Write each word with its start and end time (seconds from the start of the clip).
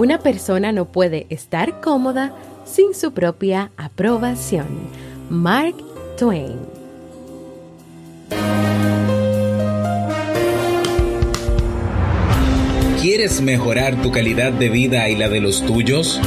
Una 0.00 0.18
persona 0.18 0.72
no 0.72 0.90
puede 0.90 1.26
estar 1.28 1.82
cómoda 1.82 2.34
sin 2.64 2.94
su 2.94 3.12
propia 3.12 3.70
aprobación. 3.76 4.66
Mark 5.28 5.74
Twain. 6.16 6.56
¿Quieres 13.02 13.42
mejorar 13.42 14.00
tu 14.00 14.10
calidad 14.10 14.52
de 14.52 14.70
vida 14.70 15.06
y 15.10 15.16
la 15.16 15.28
de 15.28 15.40
los 15.40 15.66
tuyos? 15.66 16.18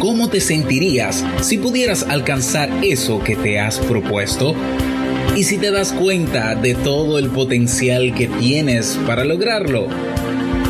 ¿Cómo 0.00 0.30
te 0.30 0.40
sentirías 0.40 1.22
si 1.42 1.58
pudieras 1.58 2.04
alcanzar 2.04 2.70
eso 2.82 3.22
que 3.22 3.36
te 3.36 3.60
has 3.60 3.80
propuesto? 3.80 4.54
¿Y 5.36 5.44
si 5.44 5.58
te 5.58 5.70
das 5.70 5.92
cuenta 5.92 6.54
de 6.54 6.74
todo 6.74 7.18
el 7.18 7.28
potencial 7.28 8.14
que 8.14 8.28
tienes 8.28 8.98
para 9.06 9.26
lograrlo? 9.26 9.88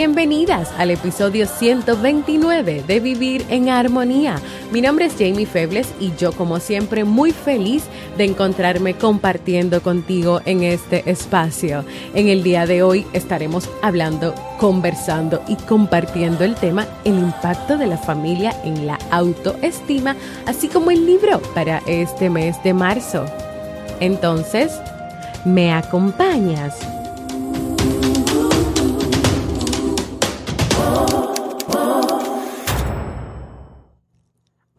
Bienvenidas 0.00 0.72
al 0.78 0.90
episodio 0.90 1.46
129 1.46 2.84
de 2.86 3.00
Vivir 3.00 3.44
en 3.50 3.68
Armonía. 3.68 4.36
Mi 4.72 4.80
nombre 4.80 5.04
es 5.04 5.12
Jamie 5.12 5.44
Febles 5.44 5.92
y 6.00 6.14
yo 6.16 6.32
como 6.32 6.58
siempre 6.58 7.04
muy 7.04 7.32
feliz 7.32 7.84
de 8.16 8.24
encontrarme 8.24 8.94
compartiendo 8.94 9.82
contigo 9.82 10.40
en 10.46 10.62
este 10.62 11.10
espacio. 11.10 11.84
En 12.14 12.28
el 12.28 12.42
día 12.42 12.64
de 12.64 12.82
hoy 12.82 13.06
estaremos 13.12 13.68
hablando, 13.82 14.34
conversando 14.58 15.42
y 15.46 15.56
compartiendo 15.56 16.44
el 16.44 16.54
tema 16.54 16.86
El 17.04 17.18
impacto 17.18 17.76
de 17.76 17.86
la 17.86 17.98
familia 17.98 18.56
en 18.64 18.86
la 18.86 18.98
autoestima, 19.10 20.16
así 20.46 20.68
como 20.68 20.90
el 20.90 21.04
libro 21.04 21.42
para 21.54 21.82
este 21.86 22.30
mes 22.30 22.56
de 22.64 22.72
marzo. 22.72 23.26
Entonces, 24.00 24.72
¿me 25.44 25.70
acompañas? 25.70 26.99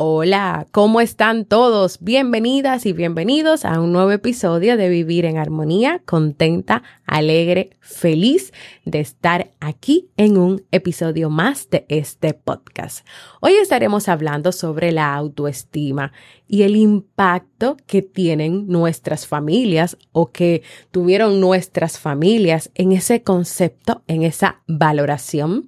Hola, 0.04 0.66
¿cómo 0.72 1.00
están 1.00 1.46
todos? 1.46 2.00
Bienvenidas 2.02 2.88
y 2.88 2.92
bienvenidos 2.92 3.66
a 3.66 3.80
un 3.80 3.92
nuevo 3.92 4.10
episodio 4.10 4.76
de 4.76 4.90
Vivir 4.90 5.26
en 5.26 5.38
Armonía, 5.38 6.02
contenta, 6.06 6.82
alegre, 7.06 7.78
feliz 7.82 8.52
de 8.84 9.00
estar 9.00 9.52
aquí 9.60 10.10
en 10.18 10.38
un 10.38 10.64
episodio 10.72 11.30
más 11.30 11.70
de 11.70 11.86
este 11.88 12.34
podcast. 12.34 13.06
Hoy 13.42 13.54
estaremos 13.54 14.10
hablando 14.10 14.52
sobre 14.52 14.92
la 14.92 15.14
autoestima 15.14 16.14
y 16.48 16.64
el 16.64 16.76
impacto 16.78 17.78
que 17.86 18.02
tienen 18.02 18.68
nuestras 18.70 19.28
familias 19.28 19.98
o 20.14 20.32
que 20.32 20.64
tuvieron 20.90 21.40
nuestras 21.40 22.00
familias 22.00 22.72
en 22.74 22.92
ese 22.92 23.22
concepto, 23.22 24.02
en 24.08 24.24
esa 24.24 24.64
valoración 24.68 25.68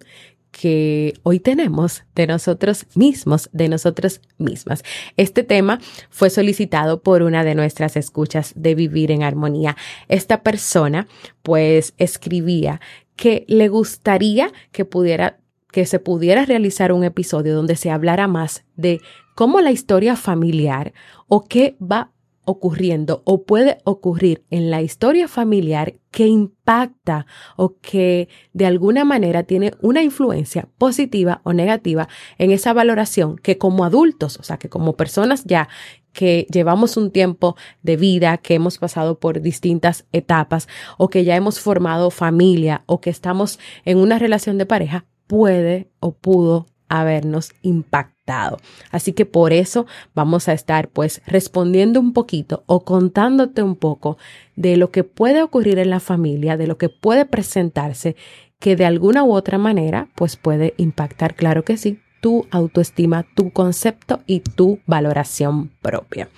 que 0.53 1.15
hoy 1.23 1.39
tenemos 1.39 2.03
de 2.15 2.27
nosotros 2.27 2.85
mismos, 2.95 3.49
de 3.51 3.67
nosotras 3.67 4.21
mismas. 4.37 4.83
Este 5.17 5.43
tema 5.43 5.79
fue 6.09 6.29
solicitado 6.29 7.01
por 7.01 7.23
una 7.23 7.43
de 7.43 7.55
nuestras 7.55 7.97
escuchas 7.97 8.53
de 8.55 8.75
Vivir 8.75 9.11
en 9.11 9.23
Armonía. 9.23 9.75
Esta 10.07 10.43
persona 10.43 11.07
pues 11.41 11.95
escribía 11.97 12.79
que 13.15 13.45
le 13.49 13.67
gustaría 13.67 14.51
que 14.71 14.85
pudiera 14.85 15.39
que 15.71 15.87
se 15.87 15.97
pudiera 15.97 16.45
realizar 16.45 16.91
un 16.91 17.03
episodio 17.03 17.55
donde 17.55 17.75
se 17.75 17.89
hablara 17.89 18.27
más 18.27 18.63
de 18.75 19.01
cómo 19.33 19.59
la 19.59 19.71
historia 19.71 20.15
familiar 20.15 20.93
o 21.27 21.45
qué 21.45 21.75
va 21.81 22.12
ocurriendo 22.45 23.21
o 23.25 23.43
puede 23.43 23.77
ocurrir 23.83 24.43
en 24.49 24.69
la 24.69 24.81
historia 24.81 25.27
familiar 25.27 25.95
que 26.11 26.27
impacta 26.27 27.25
o 27.55 27.77
que 27.79 28.29
de 28.53 28.65
alguna 28.65 29.05
manera 29.05 29.43
tiene 29.43 29.73
una 29.81 30.03
influencia 30.03 30.67
positiva 30.77 31.41
o 31.43 31.53
negativa 31.53 32.07
en 32.37 32.51
esa 32.51 32.73
valoración 32.73 33.37
que 33.37 33.57
como 33.57 33.85
adultos, 33.85 34.37
o 34.37 34.43
sea, 34.43 34.57
que 34.57 34.69
como 34.69 34.95
personas 34.95 35.43
ya 35.45 35.69
que 36.11 36.45
llevamos 36.51 36.95
un 36.95 37.11
tiempo 37.11 37.55
de 37.81 37.97
vida, 37.97 38.37
que 38.37 38.53
hemos 38.53 38.77
pasado 38.77 39.19
por 39.19 39.41
distintas 39.41 40.05
etapas 40.11 40.67
o 40.97 41.09
que 41.09 41.23
ya 41.23 41.35
hemos 41.35 41.59
formado 41.59 42.11
familia 42.11 42.83
o 42.85 43.01
que 43.01 43.09
estamos 43.09 43.59
en 43.83 43.97
una 43.97 44.19
relación 44.19 44.57
de 44.57 44.67
pareja, 44.67 45.05
puede 45.27 45.89
o 45.99 46.13
pudo 46.13 46.67
habernos 46.89 47.53
impactado. 47.61 48.57
Así 48.91 49.13
que 49.13 49.25
por 49.25 49.53
eso 49.53 49.85
vamos 50.13 50.47
a 50.47 50.53
estar 50.53 50.89
pues 50.89 51.21
respondiendo 51.25 51.99
un 51.99 52.13
poquito 52.13 52.63
o 52.67 52.83
contándote 52.83 53.61
un 53.61 53.75
poco 53.75 54.17
de 54.55 54.77
lo 54.77 54.91
que 54.91 55.03
puede 55.03 55.43
ocurrir 55.43 55.79
en 55.79 55.89
la 55.89 55.99
familia, 55.99 56.57
de 56.57 56.67
lo 56.67 56.77
que 56.77 56.89
puede 56.89 57.25
presentarse 57.25 58.15
que 58.59 58.75
de 58.75 58.85
alguna 58.85 59.23
u 59.23 59.33
otra 59.33 59.57
manera 59.57 60.09
pues 60.15 60.37
puede 60.37 60.73
impactar, 60.77 61.35
claro 61.35 61.63
que 61.63 61.75
sí, 61.75 61.99
tu 62.21 62.47
autoestima, 62.51 63.25
tu 63.35 63.51
concepto 63.51 64.21
y 64.25 64.39
tu 64.39 64.79
valoración 64.85 65.71
propia. 65.81 66.29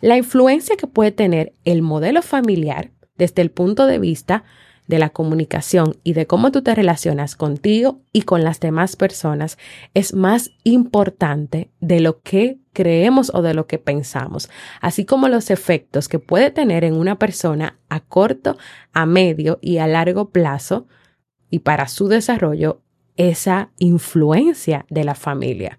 La 0.00 0.16
influencia 0.16 0.76
que 0.76 0.88
puede 0.88 1.12
tener 1.12 1.52
el 1.64 1.82
modelo 1.82 2.22
familiar 2.22 2.90
desde 3.16 3.42
el 3.42 3.50
punto 3.52 3.86
de 3.86 4.00
vista 4.00 4.42
de 4.90 4.98
la 4.98 5.10
comunicación 5.10 5.96
y 6.02 6.12
de 6.14 6.26
cómo 6.26 6.50
tú 6.50 6.62
te 6.62 6.74
relacionas 6.74 7.36
contigo 7.36 8.00
y 8.12 8.22
con 8.22 8.42
las 8.42 8.58
demás 8.58 8.96
personas 8.96 9.56
es 9.94 10.14
más 10.14 10.50
importante 10.64 11.70
de 11.80 12.00
lo 12.00 12.20
que 12.20 12.58
creemos 12.72 13.30
o 13.32 13.40
de 13.40 13.54
lo 13.54 13.68
que 13.68 13.78
pensamos, 13.78 14.50
así 14.80 15.04
como 15.04 15.28
los 15.28 15.50
efectos 15.50 16.08
que 16.08 16.18
puede 16.18 16.50
tener 16.50 16.82
en 16.82 16.94
una 16.94 17.18
persona 17.18 17.78
a 17.88 18.00
corto, 18.00 18.58
a 18.92 19.06
medio 19.06 19.60
y 19.62 19.78
a 19.78 19.86
largo 19.86 20.30
plazo 20.30 20.88
y 21.50 21.60
para 21.60 21.86
su 21.86 22.08
desarrollo 22.08 22.82
esa 23.16 23.70
influencia 23.78 24.86
de 24.90 25.04
la 25.04 25.14
familia. 25.14 25.78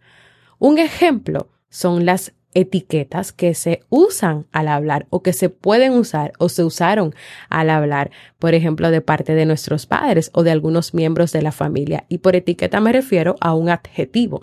Un 0.58 0.78
ejemplo 0.78 1.50
son 1.70 2.06
las 2.06 2.34
etiquetas 2.54 3.32
que 3.32 3.54
se 3.54 3.82
usan 3.90 4.46
al 4.52 4.68
hablar 4.68 5.08
o 5.10 5.24
que 5.24 5.34
se 5.34 5.50
pueden 5.50 5.94
usar 5.94 6.34
o 6.40 6.50
se 6.50 6.64
usaron 6.64 7.14
al 7.50 7.70
hablar, 7.70 8.12
por 8.40 8.54
ejemplo, 8.54 8.92
de 8.92 9.02
parte 9.02 9.36
de 9.36 9.46
nuestros 9.46 9.86
padres 9.86 10.32
o 10.34 10.44
de 10.44 10.52
algunos 10.52 10.94
miembros 10.94 11.32
de 11.32 11.42
la 11.42 11.52
familia. 11.52 12.06
Y 12.10 12.20
por 12.20 12.36
etiqueta 12.36 12.80
me 12.80 12.92
refiero 12.92 13.36
a 13.40 13.54
un 13.54 13.70
adjetivo 13.70 14.42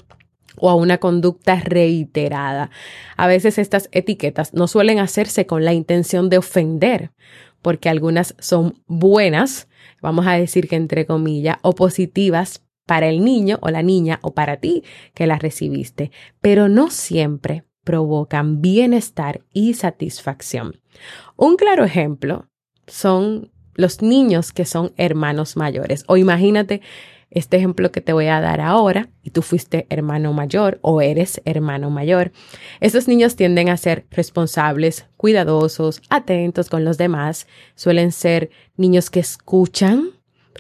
o 0.57 0.71
a 0.71 0.75
una 0.75 0.99
conducta 0.99 1.57
reiterada. 1.57 2.71
A 3.17 3.27
veces 3.27 3.59
estas 3.59 3.89
etiquetas 3.93 4.55
no 4.55 4.67
suelen 4.67 4.99
hacerse 4.99 5.47
con 5.47 5.65
la 5.65 5.73
intención 5.73 6.29
de 6.29 6.39
ofender, 6.39 7.13
porque 7.63 7.89
algunas 7.89 8.35
son 8.39 8.83
buenas, 8.87 9.69
vamos 10.01 10.27
a 10.27 10.33
decir 10.33 10.69
que 10.69 10.77
entre 10.77 11.07
comillas, 11.07 11.59
o 11.63 11.75
positivas 11.75 12.65
para 12.87 13.09
el 13.09 13.23
niño 13.23 13.59
o 13.61 13.69
la 13.69 13.83
niña 13.83 14.19
o 14.23 14.33
para 14.33 14.57
ti 14.57 14.83
que 15.15 15.27
las 15.27 15.43
recibiste, 15.43 16.11
pero 16.41 16.69
no 16.69 16.91
siempre 16.91 17.65
provocan 17.89 18.61
bienestar 18.61 19.41
y 19.51 19.73
satisfacción. 19.73 20.79
Un 21.37 21.57
claro 21.57 21.85
ejemplo 21.85 22.45
son 22.87 23.51
los 23.73 24.03
niños 24.03 24.53
que 24.53 24.67
son 24.67 24.93
hermanos 24.99 25.57
mayores. 25.57 26.05
O 26.07 26.19
imagínate 26.19 26.83
este 27.31 27.57
ejemplo 27.57 27.91
que 27.91 28.03
te 28.03 28.13
voy 28.13 28.27
a 28.27 28.43
dar 28.43 28.61
ahora 28.61 29.09
y 29.23 29.31
tú 29.31 29.41
fuiste 29.41 29.87
hermano 29.89 30.35
mayor 30.35 30.79
o 30.83 31.01
eres 31.01 31.41
hermano 31.47 31.89
mayor. 31.89 32.31
Esos 32.81 33.09
niños 33.09 33.37
tienden 33.37 33.71
a 33.71 33.79
ser 33.79 34.05
responsables, 34.11 35.07
cuidadosos, 35.17 36.03
atentos 36.11 36.69
con 36.69 36.85
los 36.85 36.99
demás. 36.99 37.47
Suelen 37.75 38.13
ser 38.13 38.51
niños 38.77 39.09
que 39.09 39.21
escuchan 39.21 40.11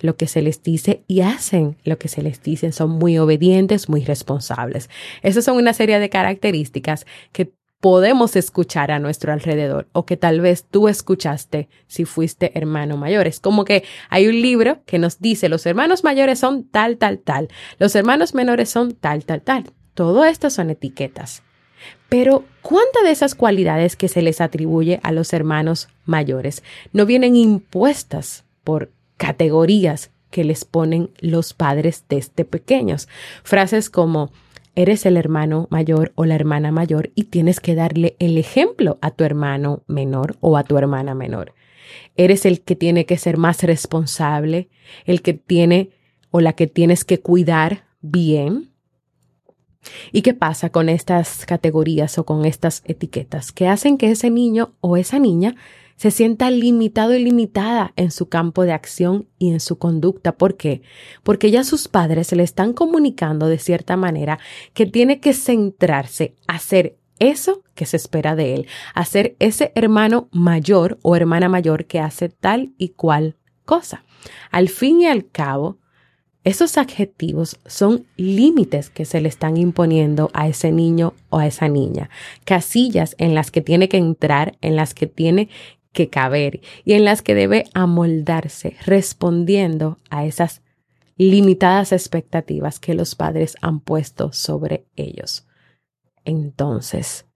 lo 0.00 0.17
que 0.17 0.27
se 0.27 0.43
les 0.43 0.62
dice 0.62 1.03
y 1.06 1.21
hacen 1.21 1.77
lo 1.85 1.99
que 1.99 2.09
se 2.09 2.23
les 2.23 2.43
dice. 2.43 2.73
Son 2.73 2.91
muy 2.91 3.19
obedientes, 3.19 3.89
muy 3.89 4.05
responsables. 4.05 4.91
Esas 5.23 5.45
son 5.45 5.56
una 5.56 5.73
serie 5.73 5.99
de 5.99 6.11
características 6.11 7.06
que 7.33 7.53
podemos 7.81 8.35
escuchar 8.37 8.91
a 8.91 8.99
nuestro 8.99 9.33
alrededor 9.33 9.89
o 9.93 10.05
que 10.05 10.17
tal 10.17 10.41
vez 10.41 10.65
tú 10.65 10.89
escuchaste 10.89 11.69
si 11.87 12.05
fuiste 12.05 12.56
hermano 12.59 12.97
mayor. 12.97 13.27
Es 13.27 13.41
como 13.41 13.65
que 13.65 13.85
hay 14.11 14.27
un 14.27 14.41
libro 14.41 14.83
que 14.85 14.99
nos 14.99 15.21
dice 15.21 15.49
los 15.49 15.65
hermanos 15.67 16.03
mayores 16.03 16.41
son 16.41 16.65
tal, 16.65 16.97
tal, 16.97 17.19
tal, 17.19 17.49
los 17.79 17.95
hermanos 17.95 18.35
menores 18.35 18.69
son 18.69 18.95
tal, 18.95 19.25
tal, 19.25 19.43
tal. 19.43 19.65
Todo 19.95 20.25
esto 20.25 20.50
son 20.50 20.71
etiquetas. 20.71 21.43
Pero, 22.09 22.45
¿cuántas 22.62 23.05
de 23.05 23.11
esas 23.11 23.35
cualidades 23.35 23.95
que 23.95 24.09
se 24.09 24.23
les 24.23 24.41
atribuye 24.41 24.99
a 25.03 25.12
los 25.12 25.33
hermanos 25.33 25.89
mayores 26.05 26.65
no 26.93 27.06
vienen 27.06 27.37
impuestas 27.37 28.45
por 28.65 28.91
categorías 29.19 30.11
que 30.31 30.44
les 30.44 30.65
ponen 30.65 31.11
los 31.20 31.53
padres 31.53 32.06
desde 32.09 32.47
pequeños? 32.47 33.09
Frases 33.44 33.91
como 33.91 34.32
eres 34.75 35.06
el 35.06 35.17
hermano 35.17 35.67
mayor 35.70 36.12
o 36.15 36.25
la 36.25 36.37
hermana 36.37 36.70
mayor 36.70 37.11
y 37.15 37.25
tienes 37.25 37.61
que 37.61 37.75
darle 37.75 38.17
el 38.20 38.38
ejemplo 38.38 38.97
a 39.00 39.11
tu 39.11 39.25
hermano 39.25 39.82
menor 39.88 40.37
o 40.41 40.56
a 40.56 40.62
tu 40.62 40.79
hermana 40.79 41.15
menor. 41.15 41.53
Eres 42.17 42.47
el 42.47 42.61
que 42.61 42.76
tiene 42.76 43.05
que 43.05 43.19
ser 43.19 43.38
más 43.38 43.62
responsable, 43.65 44.69
el 45.05 45.21
que 45.21 45.35
tiene 45.35 45.91
o 46.31 46.41
la 46.41 46.53
que 46.53 46.67
tienes 46.67 47.05
que 47.05 47.21
cuidar 47.21 47.85
bien. 48.00 48.71
¿Y 50.12 50.23
qué 50.23 50.35
pasa 50.35 50.71
con 50.71 50.88
estas 50.88 51.47
categorías 51.47 52.19
o 52.19 52.25
con 52.25 52.44
estas 52.44 52.82
etiquetas? 52.85 53.53
Que 53.53 53.69
hacen 53.69 53.99
que 53.99 54.11
ese 54.11 54.31
niño 54.31 54.75
o 54.81 54.97
esa 54.97 55.19
niña 55.19 55.56
se 55.99 56.12
sienta 56.12 56.50
limitado 56.50 57.15
y 57.15 57.23
limitada 57.23 57.93
en 57.97 58.12
su 58.12 58.29
campo 58.29 58.62
de 58.62 58.73
acción 58.73 59.27
y 59.37 59.50
en 59.50 59.59
su 59.59 59.79
conducta. 59.79 60.37
¿Por 60.37 60.56
qué? 60.56 60.81
Porque 61.25 61.50
ya 61.50 61.65
sus 61.65 61.89
padres 61.89 62.33
le 62.33 62.45
están 62.45 62.73
comunicando 62.73 63.49
de 63.49 63.59
cierta 63.59 63.97
manera 63.97 64.39
que 64.75 64.87
tiene 64.87 65.19
que 65.19 65.35
centrarse 65.35 66.37
hacer 66.47 66.97
eso 67.19 67.65
que 67.75 67.85
se 67.85 67.97
espera 67.97 68.37
de 68.37 68.55
él, 68.55 68.67
hacer 68.95 69.35
ese 69.41 69.73
hermano 69.75 70.29
mayor 70.31 70.99
o 71.03 71.17
hermana 71.17 71.49
mayor 71.49 71.87
que 71.87 71.99
hace 71.99 72.29
tal 72.29 72.73
y 72.79 72.91
cual 72.91 73.35
cosa. 73.65 74.05
Al 74.53 74.69
fin 74.69 75.00
y 75.00 75.06
al 75.06 75.29
cabo, 75.29 75.79
esos 76.45 76.79
adjetivos 76.79 77.59
son 77.67 78.06
límites 78.17 78.89
que 78.89 79.05
se 79.05 79.21
le 79.21 79.29
están 79.29 79.56
imponiendo 79.56 80.31
a 80.33 80.47
ese 80.49 80.71
niño 80.71 81.12
o 81.29 81.39
a 81.39 81.47
esa 81.47 81.69
niña, 81.69 82.09
casillas 82.45 83.17
en 83.19 83.35
las 83.35 83.50
que 83.50 83.61
tiene 83.61 83.89
que 83.89 83.99
entrar, 83.99 84.56
en 84.61 84.77
las 84.77 84.95
que 84.95 85.06
tiene 85.06 85.49
que 85.99 86.09
caber 86.09 86.61
y 86.85 86.93
en 86.93 87.05
las 87.05 87.23
que 87.23 87.35
debe 87.35 87.65
amoldarse 87.75 88.77
respondiendo 88.87 89.99
a 90.11 90.27
esas 90.27 90.62
limitadas 91.17 91.91
expectativas 91.91 92.79
que 92.79 92.95
los 92.95 93.17
padres 93.17 93.56
han 93.62 93.81
puesto 93.81 94.33
sobre 94.33 94.85
ellos. 94.95 95.49
Entonces, 96.25 97.27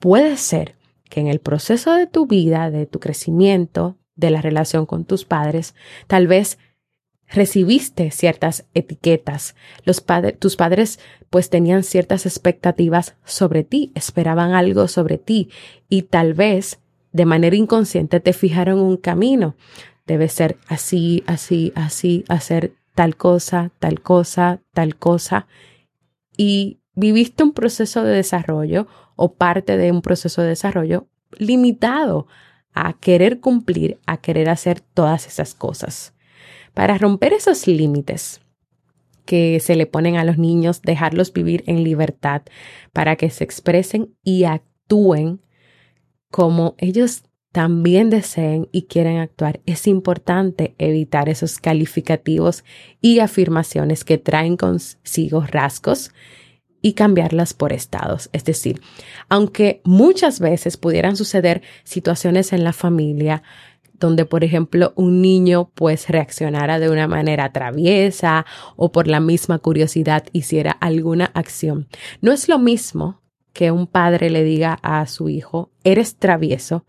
puede 0.00 0.36
ser 0.36 0.74
que 1.08 1.20
en 1.20 1.28
el 1.28 1.40
proceso 1.40 1.94
de 1.94 2.06
tu 2.06 2.26
vida, 2.26 2.70
de 2.70 2.84
tu 2.84 3.00
crecimiento, 3.00 3.96
de 4.16 4.30
la 4.30 4.42
relación 4.42 4.84
con 4.84 5.06
tus 5.06 5.24
padres, 5.24 5.74
tal 6.06 6.26
vez 6.26 6.58
recibiste 7.26 8.10
ciertas 8.10 8.66
etiquetas. 8.74 9.56
Los 9.84 10.04
tus 10.38 10.56
padres 10.56 11.00
pues 11.30 11.48
tenían 11.48 11.84
ciertas 11.84 12.26
expectativas 12.26 13.16
sobre 13.24 13.64
ti, 13.64 13.92
esperaban 13.94 14.52
algo 14.52 14.88
sobre 14.88 15.16
ti 15.16 15.48
y 15.88 16.02
tal 16.02 16.34
vez 16.34 16.80
de 17.14 17.26
manera 17.26 17.54
inconsciente 17.54 18.18
te 18.18 18.32
fijaron 18.32 18.80
un 18.80 18.96
camino. 18.96 19.54
Debe 20.04 20.28
ser 20.28 20.58
así, 20.66 21.22
así, 21.28 21.72
así, 21.76 22.24
hacer 22.28 22.74
tal 22.96 23.16
cosa, 23.16 23.70
tal 23.78 24.02
cosa, 24.02 24.60
tal 24.72 24.96
cosa. 24.96 25.46
Y 26.36 26.80
viviste 26.96 27.44
un 27.44 27.52
proceso 27.52 28.02
de 28.02 28.16
desarrollo 28.16 28.88
o 29.14 29.34
parte 29.34 29.76
de 29.76 29.92
un 29.92 30.02
proceso 30.02 30.42
de 30.42 30.48
desarrollo 30.48 31.06
limitado 31.38 32.26
a 32.72 32.94
querer 32.94 33.38
cumplir, 33.38 34.00
a 34.06 34.16
querer 34.16 34.50
hacer 34.50 34.80
todas 34.80 35.28
esas 35.28 35.54
cosas. 35.54 36.14
Para 36.74 36.98
romper 36.98 37.32
esos 37.32 37.68
límites 37.68 38.40
que 39.24 39.60
se 39.60 39.76
le 39.76 39.86
ponen 39.86 40.16
a 40.16 40.24
los 40.24 40.36
niños, 40.36 40.82
dejarlos 40.82 41.32
vivir 41.32 41.62
en 41.68 41.84
libertad 41.84 42.42
para 42.92 43.14
que 43.14 43.30
se 43.30 43.44
expresen 43.44 44.16
y 44.24 44.44
actúen 44.44 45.44
como 46.34 46.74
ellos 46.78 47.22
también 47.52 48.10
deseen 48.10 48.68
y 48.72 48.86
quieren 48.86 49.18
actuar, 49.18 49.60
es 49.66 49.86
importante 49.86 50.74
evitar 50.78 51.28
esos 51.28 51.60
calificativos 51.60 52.64
y 53.00 53.20
afirmaciones 53.20 54.02
que 54.02 54.18
traen 54.18 54.56
consigo 54.56 55.44
rasgos 55.46 56.10
y 56.82 56.94
cambiarlas 56.94 57.54
por 57.54 57.72
estados. 57.72 58.30
Es 58.32 58.44
decir, 58.44 58.80
aunque 59.28 59.80
muchas 59.84 60.40
veces 60.40 60.76
pudieran 60.76 61.16
suceder 61.16 61.62
situaciones 61.84 62.52
en 62.52 62.64
la 62.64 62.72
familia 62.72 63.44
donde, 63.92 64.24
por 64.24 64.42
ejemplo, 64.42 64.92
un 64.96 65.22
niño 65.22 65.70
pues 65.76 66.08
reaccionara 66.08 66.80
de 66.80 66.90
una 66.90 67.06
manera 67.06 67.52
traviesa 67.52 68.44
o 68.74 68.90
por 68.90 69.06
la 69.06 69.20
misma 69.20 69.60
curiosidad 69.60 70.24
hiciera 70.32 70.72
alguna 70.72 71.26
acción, 71.26 71.86
no 72.22 72.32
es 72.32 72.48
lo 72.48 72.58
mismo 72.58 73.22
que 73.54 73.70
un 73.70 73.86
padre 73.86 74.28
le 74.28 74.44
diga 74.44 74.78
a 74.82 75.06
su 75.06 75.30
hijo, 75.30 75.70
eres 75.84 76.16
travieso, 76.16 76.84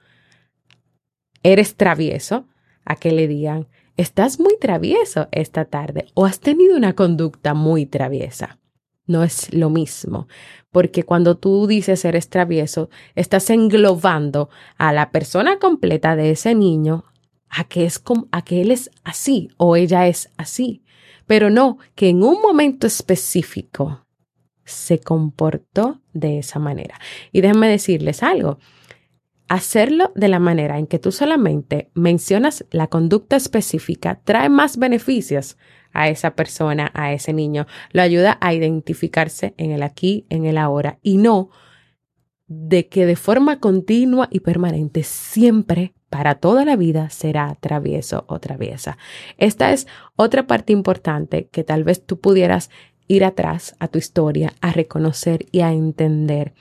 eres 1.44 1.76
travieso, 1.76 2.48
a 2.84 2.96
que 2.96 3.12
le 3.12 3.28
digan, 3.28 3.68
estás 3.98 4.40
muy 4.40 4.58
travieso 4.60 5.28
esta 5.32 5.66
tarde 5.66 6.08
o 6.14 6.26
has 6.26 6.40
tenido 6.40 6.76
una 6.76 6.94
conducta 6.94 7.54
muy 7.54 7.86
traviesa. 7.86 8.60
No 9.08 9.24
es 9.24 9.54
lo 9.54 9.70
mismo, 9.70 10.28
porque 10.72 11.04
cuando 11.04 11.38
tú 11.38 11.68
dices 11.68 12.04
eres 12.06 12.30
travieso, 12.30 12.90
estás 13.14 13.50
englobando 13.52 14.50
a 14.78 14.92
la 14.92 15.12
persona 15.12 15.60
completa 15.60 16.16
de 16.16 16.32
ese 16.32 16.56
niño 16.56 17.06
a 17.50 17.66
que, 17.66 17.86
es 17.86 18.04
a 18.32 18.44
que 18.44 18.62
él 18.62 18.72
es 18.72 18.90
así 19.04 19.50
o 19.58 19.76
ella 19.76 20.08
es 20.08 20.32
así, 20.38 20.84
pero 21.28 21.52
no 21.52 21.78
que 21.94 22.10
en 22.10 22.24
un 22.24 22.42
momento 22.42 22.88
específico 22.88 24.05
se 24.66 25.00
comportó 25.00 26.02
de 26.14 26.40
esa 26.40 26.60
manera. 26.60 27.00
Y 27.32 27.42
déjenme 27.42 27.70
decirles 27.70 28.24
algo. 28.24 28.60
Hacerlo 29.48 30.12
de 30.16 30.28
la 30.28 30.40
manera 30.40 30.80
en 30.80 30.88
que 30.88 30.98
tú 30.98 31.12
solamente 31.12 31.92
mencionas 31.94 32.66
la 32.72 32.88
conducta 32.88 33.36
específica 33.36 34.20
trae 34.24 34.50
más 34.50 34.78
beneficios 34.78 35.58
a 35.94 36.10
esa 36.10 36.36
persona, 36.36 36.92
a 36.96 37.14
ese 37.14 37.32
niño. 37.32 37.68
Lo 37.92 38.02
ayuda 38.02 38.38
a 38.42 38.54
identificarse 38.54 39.54
en 39.58 39.72
el 39.72 39.84
aquí, 39.84 40.26
en 40.30 40.46
el 40.46 40.58
ahora 40.58 41.00
y 41.04 41.18
no 41.18 41.52
de 42.48 42.88
que 42.88 43.06
de 43.06 43.16
forma 43.16 43.60
continua 43.60 44.28
y 44.32 44.42
permanente 44.42 45.04
siempre 45.04 45.94
para 46.10 46.36
toda 46.36 46.64
la 46.64 46.76
vida 46.76 47.10
será 47.10 47.58
travieso 47.60 48.26
o 48.28 48.40
traviesa. 48.40 48.98
Esta 49.38 49.74
es 49.74 49.88
otra 50.16 50.48
parte 50.48 50.72
importante 50.72 51.48
que 51.48 51.64
tal 51.64 51.84
vez 51.84 52.06
tú 52.06 52.20
pudieras 52.20 52.70
ir 53.08 53.24
atrás 53.24 53.76
a 53.80 53.88
tu 53.88 53.98
historia, 53.98 54.54
a 54.62 54.72
reconocer 54.72 55.46
y 55.52 55.62
a 55.62 55.72
entender 55.72 56.54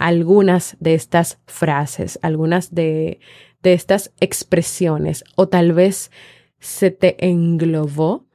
algunas 0.00 0.76
de 0.80 0.94
estas 0.94 1.38
frases, 1.46 2.18
algunas 2.22 2.74
de, 2.74 3.20
estas 3.62 4.12
expresiones, 4.18 5.24
o 5.36 5.48
tal 5.48 5.72
vez 5.72 6.10
se 6.58 6.90
te 6.90 7.26
englobó, 7.26 8.26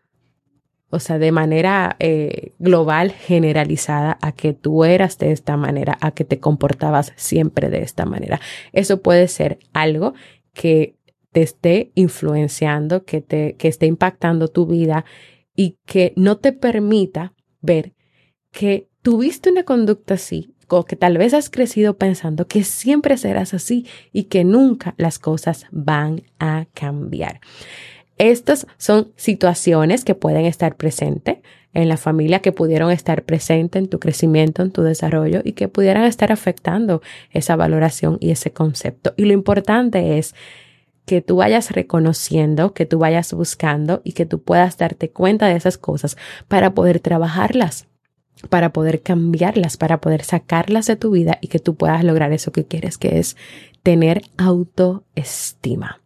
o 0.92 1.00
sea, 1.00 1.18
de 1.18 1.32
manera 1.32 1.96
eh, 2.00 2.54
global, 2.60 3.12
generalizada, 3.12 4.20
a 4.22 4.32
que 4.32 4.54
tú 4.54 4.86
eras 4.86 5.18
de 5.18 5.32
esta 5.32 5.58
manera, 5.58 5.98
a 6.02 6.12
que 6.12 6.24
te 6.24 6.40
comportabas 6.40 7.14
siempre 7.16 7.70
de 7.70 7.82
esta 7.82 8.06
manera. 8.06 8.40
Eso 8.72 9.02
puede 9.02 9.28
ser 9.28 9.58
algo 9.74 10.14
que 10.54 10.96
te 11.32 11.42
esté 11.42 11.92
influenciando, 11.96 13.04
que, 13.04 13.22
te, 13.22 13.56
que 13.56 13.68
esté 13.68 13.88
impactando 13.88 14.48
tu 14.50 14.68
vida 14.68 15.04
y 15.56 15.80
que 15.86 16.14
no 16.16 16.38
te 16.38 16.54
permita 16.54 17.34
ver 17.66 17.94
que 18.52 18.88
tuviste 19.02 19.52
una 19.52 19.64
conducta 19.64 20.14
así 20.14 20.56
o 20.68 20.86
que 20.86 20.96
tal 20.96 21.18
vez 21.18 21.34
has 21.34 21.50
crecido 21.50 21.98
pensando 21.98 22.48
que 22.48 22.64
siempre 22.64 23.18
serás 23.18 23.54
así 23.54 23.86
y 24.12 24.24
que 24.24 24.44
nunca 24.44 24.96
las 24.98 25.20
cosas 25.20 25.66
van 25.72 26.24
a 26.40 26.66
cambiar. 26.74 27.40
Estas 28.18 28.66
son 28.78 29.12
situaciones 29.16 30.06
que 30.06 30.16
pueden 30.16 30.46
estar 30.46 30.76
presentes 30.76 31.40
en 31.74 31.90
la 31.90 31.98
familia, 31.98 32.40
que 32.40 32.54
pudieron 32.54 32.90
estar 32.90 33.24
presentes 33.24 33.82
en 33.82 33.90
tu 33.90 34.00
crecimiento, 34.00 34.64
en 34.64 34.72
tu 34.72 34.82
desarrollo 34.82 35.42
y 35.44 35.52
que 35.52 35.68
pudieran 35.68 36.06
estar 36.06 36.32
afectando 36.32 37.02
esa 37.32 37.58
valoración 37.58 38.18
y 38.22 38.32
ese 38.32 38.52
concepto. 38.52 39.14
Y 39.18 39.26
lo 39.26 39.34
importante 39.34 40.18
es 40.18 40.34
que 41.06 41.22
tú 41.22 41.38
vayas 41.38 41.72
reconociendo, 41.72 42.74
que 42.74 42.86
tú 42.86 43.00
vayas 43.00 43.34
buscando 43.34 44.02
y 44.04 44.14
que 44.14 44.26
tú 44.26 44.42
puedas 44.42 44.78
darte 44.78 45.10
cuenta 45.12 45.48
de 45.48 45.56
esas 45.56 45.78
cosas 45.78 46.18
para 46.48 46.74
poder 46.74 47.00
trabajarlas, 47.00 47.88
para 48.50 48.74
poder 48.74 49.02
cambiarlas, 49.02 49.78
para 49.78 50.02
poder 50.02 50.24
sacarlas 50.24 50.88
de 50.88 50.96
tu 50.96 51.12
vida 51.12 51.38
y 51.42 51.48
que 51.48 51.60
tú 51.60 51.76
puedas 51.76 52.04
lograr 52.04 52.34
eso 52.34 52.52
que 52.52 52.66
quieres, 52.66 52.98
que 52.98 53.20
es 53.20 53.38
tener 53.84 54.24
autoestima. 54.38 56.02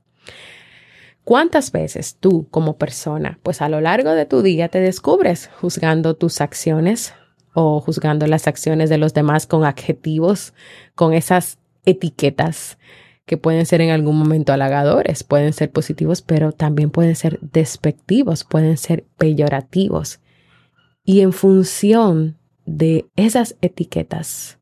¿Cuántas 1.24 1.72
veces 1.72 2.18
tú 2.20 2.48
como 2.50 2.78
persona, 2.78 3.40
pues 3.44 3.62
a 3.62 3.70
lo 3.70 3.82
largo 3.82 4.12
de 4.12 4.26
tu 4.26 4.42
día 4.42 4.68
te 4.68 4.80
descubres 4.80 5.50
juzgando 5.60 6.16
tus 6.16 6.42
acciones, 6.42 7.14
o 7.54 7.82
juzgando 7.82 8.28
las 8.28 8.48
acciones 8.48 8.90
de 8.90 8.98
los 8.98 9.14
demás 9.14 9.48
con 9.48 9.66
adjetivos, 9.66 10.54
con 10.96 11.14
esas 11.14 11.58
etiquetas 11.86 12.78
que 13.30 13.38
pueden 13.38 13.68
ser 13.68 13.82
en 13.82 13.92
algún 13.92 14.18
momento 14.18 14.54
halagadores, 14.54 15.24
pueden 15.24 15.54
ser 15.54 15.70
positivos, 15.72 16.24
pero 16.24 16.52
también 16.52 16.90
pueden 16.90 17.16
ser 17.16 17.40
despectivos, 17.42 18.44
pueden 18.44 18.76
ser 18.76 19.06
peyorativos. 19.20 20.20
Y 21.04 21.22
en 21.22 21.32
función 21.32 22.40
de 22.66 23.06
esas 23.16 23.56
etiquetas, 23.62 24.58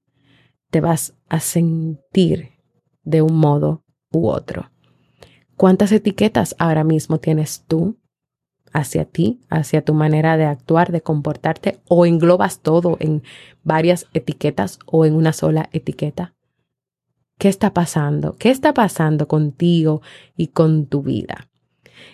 te 0.70 0.82
vas 0.82 1.16
a 1.30 1.40
sentir 1.40 2.50
de 3.06 3.22
un 3.22 3.38
modo 3.38 3.86
u 4.12 4.28
otro. 4.28 4.70
¿Cuántas 5.56 5.94
etiquetas 5.94 6.54
ahora 6.60 6.84
mismo 6.84 7.20
tienes 7.20 7.64
tú 7.70 7.98
hacia 8.74 9.06
ti, 9.06 9.40
hacia 9.50 9.82
tu 9.82 9.94
manera 9.94 10.36
de 10.36 10.44
actuar, 10.44 10.92
de 10.92 11.00
comportarte, 11.00 11.80
o 11.88 12.06
englobas 12.06 12.60
todo 12.60 12.98
en 13.00 13.24
varias 13.64 14.08
etiquetas 14.14 14.78
o 14.86 15.06
en 15.06 15.14
una 15.14 15.32
sola 15.32 15.70
etiqueta? 15.72 16.37
¿Qué 17.38 17.50
está 17.50 17.74
pasando? 17.74 18.36
¿Qué 18.38 18.50
está 18.50 18.74
pasando 18.74 19.28
contigo 19.28 20.02
y 20.36 20.48
con 20.48 20.88
tu 20.88 21.04
vida? 21.04 21.50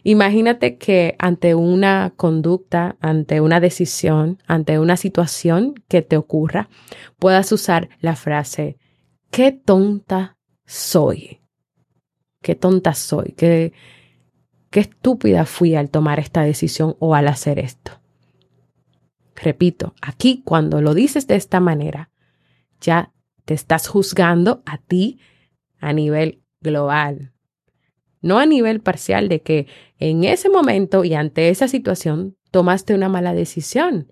Imagínate 0.03 0.77
que 0.77 1.15
ante 1.17 1.55
una 1.55 2.13
conducta, 2.15 2.97
ante 2.99 3.39
una 3.39 3.59
decisión, 3.61 4.41
ante 4.47 4.79
una 4.79 4.97
situación 4.97 5.75
que 5.87 6.01
te 6.01 6.17
ocurra, 6.17 6.69
puedas 7.19 7.51
usar 7.51 7.89
la 8.01 8.15
frase, 8.15 8.77
qué 9.31 9.51
tonta 9.53 10.37
soy. 10.65 11.39
Qué 12.41 12.55
tonta 12.55 12.93
soy. 12.93 13.33
Qué, 13.37 13.71
qué 14.69 14.81
estúpida 14.81 15.45
fui 15.45 15.75
al 15.75 15.89
tomar 15.89 16.19
esta 16.19 16.41
decisión 16.41 16.97
o 16.99 17.15
al 17.15 17.29
hacer 17.29 17.59
esto. 17.59 18.01
Repito, 19.35 19.93
aquí 20.01 20.41
cuando 20.43 20.81
lo 20.81 20.93
dices 20.93 21.27
de 21.27 21.35
esta 21.35 21.61
manera, 21.61 22.11
ya 22.81 23.12
te 23.45 23.53
estás 23.53 23.87
juzgando 23.87 24.63
a 24.65 24.77
ti 24.77 25.19
a 25.79 25.93
nivel 25.93 26.41
global, 26.61 27.33
no 28.21 28.39
a 28.39 28.45
nivel 28.45 28.79
parcial 28.79 29.27
de 29.27 29.41
que 29.41 29.67
en 29.97 30.23
ese 30.23 30.49
momento 30.49 31.03
y 31.03 31.13
ante 31.13 31.49
esa 31.49 31.67
situación 31.67 32.37
tomaste 32.51 32.93
una 32.93 33.09
mala 33.09 33.33
decisión 33.33 34.11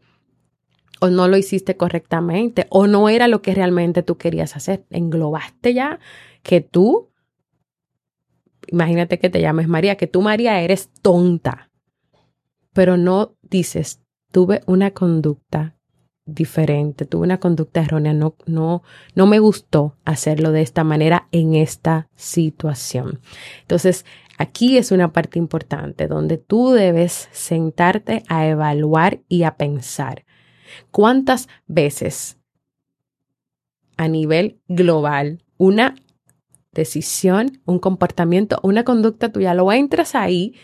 o 0.99 1.09
no 1.09 1.27
lo 1.27 1.37
hiciste 1.37 1.77
correctamente 1.77 2.67
o 2.69 2.87
no 2.87 3.09
era 3.09 3.27
lo 3.27 3.41
que 3.41 3.55
realmente 3.55 4.03
tú 4.03 4.17
querías 4.17 4.55
hacer. 4.55 4.85
Englobaste 4.89 5.73
ya 5.73 5.99
que 6.43 6.61
tú 6.61 7.11
imagínate 8.67 9.19
que 9.19 9.29
te 9.29 9.41
llames 9.41 9.67
María, 9.67 9.97
que 9.97 10.07
tú 10.07 10.21
María 10.21 10.61
eres 10.61 10.89
tonta, 11.01 11.69
pero 12.73 12.97
no 12.97 13.35
dices, 13.41 14.01
tuve 14.31 14.61
una 14.65 14.91
conducta 14.91 15.77
diferente, 16.25 17.05
tuve 17.05 17.23
una 17.23 17.39
conducta 17.39 17.81
errónea, 17.81 18.13
no, 18.13 18.35
no, 18.45 18.83
no 19.15 19.27
me 19.27 19.39
gustó 19.39 19.95
hacerlo 20.05 20.51
de 20.51 20.61
esta 20.61 20.83
manera 20.83 21.27
en 21.31 21.55
esta 21.55 22.09
situación. 22.15 23.19
Entonces, 23.61 24.05
aquí 24.37 24.77
es 24.77 24.91
una 24.91 25.11
parte 25.11 25.39
importante 25.39 26.07
donde 26.07 26.37
tú 26.37 26.71
debes 26.71 27.27
sentarte 27.31 28.23
a 28.27 28.47
evaluar 28.47 29.21
y 29.27 29.43
a 29.43 29.57
pensar 29.57 30.25
cuántas 30.91 31.47
veces 31.67 32.37
a 33.97 34.07
nivel 34.07 34.59
global 34.67 35.43
una 35.57 35.95
decisión, 36.71 37.61
un 37.65 37.79
comportamiento, 37.79 38.59
una 38.63 38.83
conducta 38.83 39.31
tuya, 39.31 39.53
lo 39.53 39.71
entras 39.71 40.15
ahí, 40.15 40.55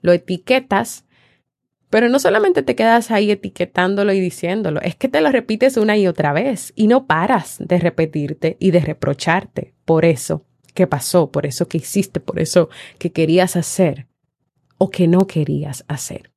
lo 0.00 0.12
etiquetas, 0.12 1.05
pero 1.90 2.08
no 2.08 2.18
solamente 2.18 2.62
te 2.62 2.74
quedas 2.74 3.10
ahí 3.10 3.30
etiquetándolo 3.30 4.12
y 4.12 4.20
diciéndolo, 4.20 4.80
es 4.80 4.96
que 4.96 5.08
te 5.08 5.20
lo 5.20 5.30
repites 5.30 5.76
una 5.76 5.96
y 5.96 6.06
otra 6.06 6.32
vez 6.32 6.72
y 6.76 6.88
no 6.88 7.06
paras 7.06 7.56
de 7.60 7.78
repetirte 7.78 8.56
y 8.58 8.70
de 8.70 8.80
reprocharte 8.80 9.74
por 9.84 10.04
eso 10.04 10.44
que 10.74 10.86
pasó, 10.86 11.30
por 11.30 11.46
eso 11.46 11.68
que 11.68 11.78
hiciste, 11.78 12.20
por 12.20 12.38
eso 12.38 12.68
que 12.98 13.12
querías 13.12 13.56
hacer 13.56 14.06
o 14.78 14.90
que 14.90 15.08
no 15.08 15.26
querías 15.26 15.84
hacer. 15.88 16.32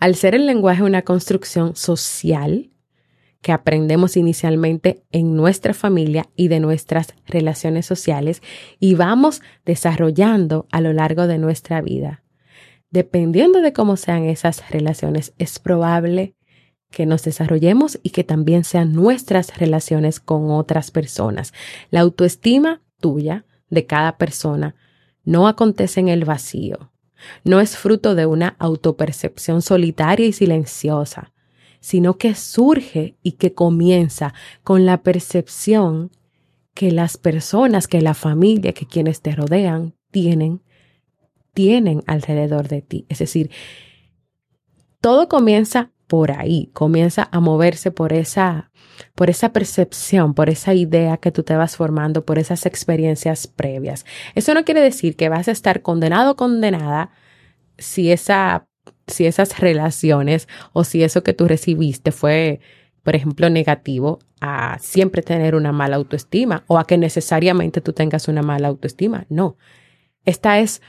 Al 0.00 0.14
ser 0.14 0.34
el 0.34 0.46
lenguaje 0.46 0.82
una 0.82 1.02
construcción 1.02 1.74
social, 1.74 2.70
que 3.46 3.52
aprendemos 3.52 4.16
inicialmente 4.16 5.04
en 5.12 5.36
nuestra 5.36 5.72
familia 5.72 6.28
y 6.34 6.48
de 6.48 6.58
nuestras 6.58 7.14
relaciones 7.26 7.86
sociales 7.86 8.42
y 8.80 8.96
vamos 8.96 9.40
desarrollando 9.64 10.66
a 10.72 10.80
lo 10.80 10.92
largo 10.92 11.28
de 11.28 11.38
nuestra 11.38 11.80
vida. 11.80 12.24
Dependiendo 12.90 13.60
de 13.60 13.72
cómo 13.72 13.96
sean 13.96 14.24
esas 14.24 14.70
relaciones, 14.70 15.34
es 15.38 15.58
probable 15.58 16.34
que 16.90 17.06
nos 17.06 17.24
desarrollemos 17.24 17.98
y 18.02 18.10
que 18.10 18.24
también 18.24 18.64
sean 18.64 18.92
nuestras 18.92 19.58
relaciones 19.58 20.20
con 20.20 20.50
otras 20.50 20.90
personas. 20.90 21.52
La 21.90 22.00
autoestima 22.00 22.82
tuya, 23.00 23.44
de 23.68 23.86
cada 23.86 24.16
persona, 24.16 24.76
no 25.24 25.48
acontece 25.48 26.00
en 26.00 26.08
el 26.08 26.24
vacío. 26.24 26.92
No 27.44 27.60
es 27.60 27.76
fruto 27.76 28.14
de 28.14 28.26
una 28.26 28.54
autopercepción 28.58 29.62
solitaria 29.62 30.26
y 30.26 30.32
silenciosa 30.32 31.32
sino 31.86 32.18
que 32.18 32.34
surge 32.34 33.16
y 33.22 33.32
que 33.32 33.54
comienza 33.54 34.34
con 34.64 34.86
la 34.86 35.04
percepción 35.04 36.10
que 36.74 36.90
las 36.90 37.16
personas, 37.16 37.86
que 37.86 38.00
la 38.00 38.14
familia, 38.14 38.72
que 38.72 38.86
quienes 38.86 39.20
te 39.22 39.30
rodean 39.36 39.94
tienen, 40.10 40.62
tienen 41.56 42.02
alrededor 42.06 42.68
de 42.68 42.82
ti. 42.82 43.06
Es 43.08 43.20
decir, 43.20 43.50
todo 45.00 45.26
comienza 45.26 45.90
por 46.06 46.30
ahí, 46.30 46.68
comienza 46.74 47.30
a 47.32 47.40
moverse 47.40 47.90
por 47.90 48.12
esa, 48.12 48.70
por 49.14 49.30
esa 49.30 49.54
percepción, 49.54 50.34
por 50.34 50.50
esa 50.50 50.74
idea 50.74 51.16
que 51.16 51.32
tú 51.32 51.44
te 51.44 51.56
vas 51.56 51.74
formando, 51.74 52.26
por 52.26 52.38
esas 52.38 52.66
experiencias 52.66 53.46
previas. 53.46 54.04
Eso 54.34 54.52
no 54.52 54.66
quiere 54.66 54.82
decir 54.82 55.16
que 55.16 55.30
vas 55.30 55.48
a 55.48 55.52
estar 55.52 55.80
condenado 55.80 56.32
o 56.32 56.36
condenada 56.36 57.10
si 57.78 58.12
esa 58.12 58.68
si 59.06 59.24
esas 59.24 59.58
relaciones 59.58 60.48
o 60.74 60.84
si 60.84 61.02
eso 61.02 61.22
que 61.22 61.32
tú 61.32 61.48
recibiste 61.48 62.12
fue, 62.12 62.60
por 63.02 63.16
ejemplo, 63.16 63.48
negativo, 63.48 64.18
a 64.40 64.78
siempre 64.78 65.22
tener 65.22 65.54
una 65.54 65.72
mala 65.72 65.96
autoestima 65.96 66.64
o 66.66 66.78
a 66.78 66.86
que 66.86 66.98
necesariamente 66.98 67.80
tú 67.80 67.94
tengas 67.94 68.28
una 68.28 68.42
mala 68.42 68.68
autoestima. 68.68 69.24
No, 69.30 69.56
esta 70.26 70.58
es 70.58 70.82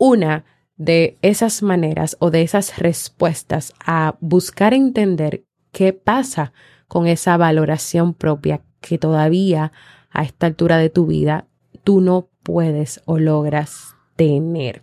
una 0.00 0.46
de 0.76 1.18
esas 1.20 1.62
maneras 1.62 2.16
o 2.20 2.30
de 2.30 2.40
esas 2.40 2.78
respuestas 2.78 3.74
a 3.84 4.16
buscar 4.20 4.72
entender 4.72 5.44
qué 5.72 5.92
pasa 5.92 6.54
con 6.88 7.06
esa 7.06 7.36
valoración 7.36 8.14
propia 8.14 8.62
que 8.80 8.96
todavía 8.96 9.72
a 10.10 10.22
esta 10.22 10.46
altura 10.46 10.78
de 10.78 10.88
tu 10.88 11.06
vida 11.06 11.46
tú 11.84 12.00
no 12.00 12.30
puedes 12.42 13.02
o 13.04 13.18
logras 13.18 13.94
tener. 14.16 14.82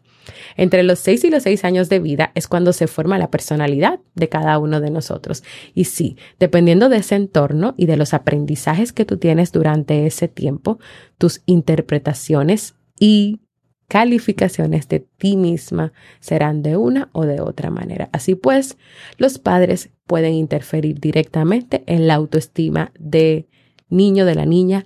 Entre 0.56 0.84
los 0.84 1.00
6 1.00 1.24
y 1.24 1.30
los 1.32 1.44
6 1.44 1.64
años 1.66 1.90
de 1.90 2.00
vida 2.00 2.32
es 2.36 2.48
cuando 2.48 2.72
se 2.72 2.86
forma 2.86 3.18
la 3.18 3.32
personalidad 3.32 4.00
de 4.14 4.30
cada 4.30 4.60
uno 4.60 4.82
de 4.82 4.92
nosotros. 4.92 5.44
Y 5.74 5.86
sí, 5.86 6.16
dependiendo 6.38 6.90
de 6.90 6.98
ese 6.98 7.16
entorno 7.16 7.74
y 7.76 7.88
de 7.88 7.98
los 7.98 8.14
aprendizajes 8.14 8.94
que 8.94 9.06
tú 9.06 9.18
tienes 9.18 9.52
durante 9.52 10.06
ese 10.06 10.28
tiempo, 10.28 10.78
tus 11.18 11.42
interpretaciones 11.48 12.76
y 13.00 13.40
calificaciones 13.88 14.88
de 14.88 15.00
ti 15.00 15.38
misma 15.38 15.94
serán 16.20 16.62
de 16.62 16.78
una 16.78 17.10
o 17.14 17.26
de 17.26 17.42
otra 17.42 17.70
manera. 17.70 18.10
Así 18.12 18.36
pues, 18.36 18.78
los 19.18 19.38
padres 19.40 19.90
pueden 20.06 20.34
interferir 20.34 21.00
directamente 21.00 21.84
en 21.86 22.08
la 22.08 22.16
autoestima 22.16 22.92
de 23.00 23.48
niño 23.90 24.26
de 24.26 24.36
la 24.36 24.46
niña 24.46 24.86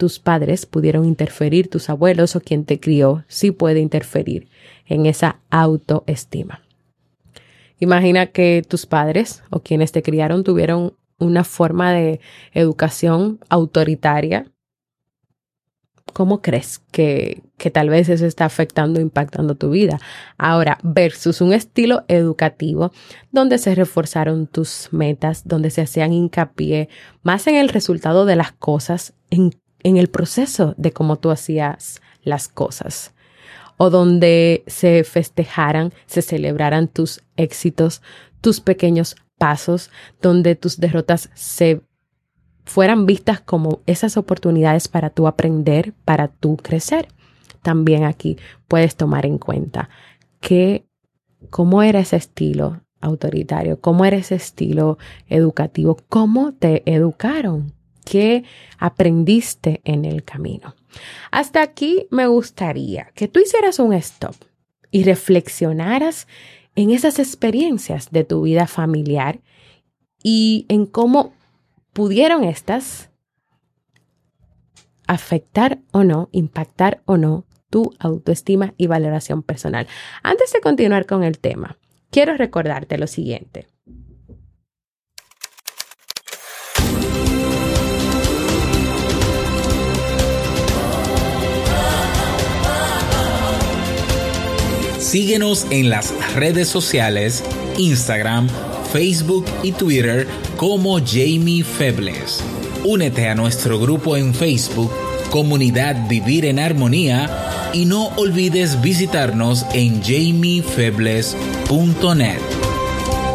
tus 0.00 0.18
padres 0.18 0.64
pudieron 0.64 1.04
interferir, 1.04 1.68
tus 1.68 1.90
abuelos 1.90 2.34
o 2.34 2.40
quien 2.40 2.64
te 2.64 2.80
crió, 2.80 3.22
sí 3.28 3.50
puede 3.50 3.80
interferir 3.80 4.48
en 4.86 5.04
esa 5.04 5.40
autoestima. 5.50 6.62
Imagina 7.80 8.24
que 8.24 8.64
tus 8.66 8.86
padres 8.86 9.42
o 9.50 9.60
quienes 9.60 9.92
te 9.92 10.02
criaron 10.02 10.42
tuvieron 10.42 10.94
una 11.18 11.44
forma 11.44 11.92
de 11.92 12.18
educación 12.54 13.40
autoritaria. 13.50 14.46
¿Cómo 16.12 16.42
crees 16.42 16.80
que, 16.90 17.42
que 17.56 17.70
tal 17.70 17.88
vez 17.88 18.08
eso 18.08 18.26
está 18.26 18.44
afectando, 18.44 19.00
impactando 19.00 19.54
tu 19.54 19.70
vida? 19.70 20.00
Ahora, 20.38 20.78
versus 20.82 21.40
un 21.40 21.52
estilo 21.52 22.04
educativo 22.08 22.92
donde 23.30 23.58
se 23.58 23.74
reforzaron 23.74 24.46
tus 24.46 24.88
metas, 24.90 25.46
donde 25.46 25.70
se 25.70 25.82
hacían 25.82 26.12
hincapié 26.12 26.88
más 27.22 27.46
en 27.46 27.56
el 27.56 27.68
resultado 27.68 28.26
de 28.26 28.36
las 28.36 28.52
cosas, 28.52 29.14
en 29.30 29.52
en 29.82 29.96
el 29.96 30.08
proceso 30.08 30.74
de 30.76 30.92
cómo 30.92 31.16
tú 31.16 31.30
hacías 31.30 32.00
las 32.22 32.48
cosas 32.48 33.14
o 33.76 33.88
donde 33.88 34.62
se 34.66 35.04
festejaran, 35.04 35.92
se 36.06 36.20
celebraran 36.20 36.86
tus 36.86 37.22
éxitos, 37.36 38.02
tus 38.42 38.60
pequeños 38.60 39.16
pasos, 39.38 39.90
donde 40.20 40.54
tus 40.54 40.78
derrotas 40.78 41.30
se 41.34 41.80
fueran 42.64 43.06
vistas 43.06 43.40
como 43.40 43.80
esas 43.86 44.16
oportunidades 44.16 44.88
para 44.88 45.10
tú 45.10 45.26
aprender, 45.26 45.94
para 46.04 46.28
tú 46.28 46.56
crecer. 46.56 47.08
También 47.62 48.04
aquí 48.04 48.38
puedes 48.68 48.96
tomar 48.96 49.26
en 49.26 49.38
cuenta 49.38 49.90
que 50.40 50.86
cómo 51.50 51.82
era 51.82 52.00
ese 52.00 52.16
estilo 52.16 52.80
autoritario? 53.00 53.80
¿Cómo 53.80 54.04
era 54.04 54.16
ese 54.16 54.34
estilo 54.34 54.98
educativo? 55.28 55.96
¿Cómo 56.08 56.52
te 56.52 56.82
educaron? 56.90 57.72
¿Qué 58.04 58.44
aprendiste 58.78 59.80
en 59.84 60.04
el 60.04 60.24
camino? 60.24 60.74
Hasta 61.30 61.62
aquí 61.62 62.06
me 62.10 62.26
gustaría 62.26 63.10
que 63.14 63.28
tú 63.28 63.40
hicieras 63.40 63.78
un 63.78 63.92
stop 63.94 64.34
y 64.90 65.04
reflexionaras 65.04 66.26
en 66.74 66.90
esas 66.90 67.18
experiencias 67.18 68.10
de 68.10 68.24
tu 68.24 68.42
vida 68.42 68.66
familiar 68.66 69.40
y 70.22 70.66
en 70.68 70.86
cómo 70.86 71.32
pudieron 72.00 72.44
estas 72.44 73.10
afectar 75.06 75.80
o 75.92 76.02
no, 76.02 76.30
impactar 76.32 77.02
o 77.04 77.18
no 77.18 77.44
tu 77.68 77.92
autoestima 77.98 78.72
y 78.78 78.86
valoración 78.86 79.42
personal. 79.42 79.86
Antes 80.22 80.50
de 80.50 80.62
continuar 80.62 81.04
con 81.04 81.24
el 81.24 81.38
tema, 81.38 81.76
quiero 82.08 82.38
recordarte 82.38 82.96
lo 82.96 83.06
siguiente. 83.06 83.66
Síguenos 94.98 95.66
en 95.70 95.90
las 95.90 96.34
redes 96.34 96.68
sociales, 96.68 97.44
Instagram, 97.76 98.48
Facebook 98.92 99.46
y 99.62 99.72
Twitter 99.72 100.26
como 100.56 100.98
Jamie 100.98 101.64
Febles. 101.64 102.42
Únete 102.84 103.28
a 103.28 103.34
nuestro 103.34 103.78
grupo 103.78 104.16
en 104.16 104.34
Facebook, 104.34 104.90
Comunidad 105.30 106.08
Vivir 106.08 106.46
en 106.46 106.58
Armonía, 106.58 107.70
y 107.72 107.84
no 107.84 108.08
olvides 108.16 108.80
visitarnos 108.80 109.64
en 109.72 110.02
jamiefebles.net. 110.02 112.40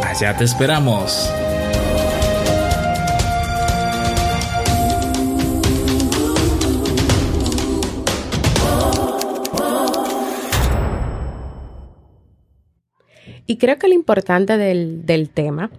Allá 0.02 0.36
te 0.36 0.44
esperamos. 0.44 1.30
Y 13.46 13.58
creo 13.58 13.78
que 13.78 13.88
lo 13.88 13.94
importante 13.94 14.56
del, 14.56 15.30
tema 15.32 15.70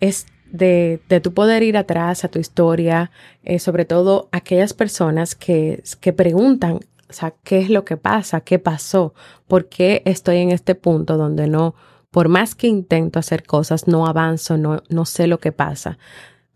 es 0.00 0.26
de, 0.50 1.00
de 1.08 1.20
tu 1.20 1.34
poder 1.34 1.62
ir 1.62 1.76
atrás 1.76 2.24
a 2.24 2.28
tu 2.28 2.38
historia, 2.38 3.10
eh, 3.42 3.58
sobre 3.58 3.84
todo 3.84 4.28
aquellas 4.32 4.74
personas 4.74 5.34
que, 5.34 5.82
que 6.00 6.12
preguntan, 6.12 6.80
o 7.08 7.12
sea, 7.12 7.34
¿qué 7.44 7.58
es 7.58 7.70
lo 7.70 7.84
que 7.84 7.96
pasa? 7.96 8.40
¿Qué 8.40 8.58
pasó? 8.58 9.14
¿Por 9.46 9.68
qué 9.68 10.02
estoy 10.04 10.38
en 10.38 10.50
este 10.50 10.74
punto 10.74 11.16
donde 11.16 11.46
no, 11.46 11.74
por 12.10 12.28
más 12.28 12.54
que 12.54 12.66
intento 12.66 13.18
hacer 13.18 13.44
cosas, 13.44 13.86
no 13.86 14.06
avanzo, 14.06 14.56
no, 14.56 14.82
no 14.88 15.04
sé 15.04 15.26
lo 15.26 15.38
que 15.38 15.52
pasa? 15.52 15.98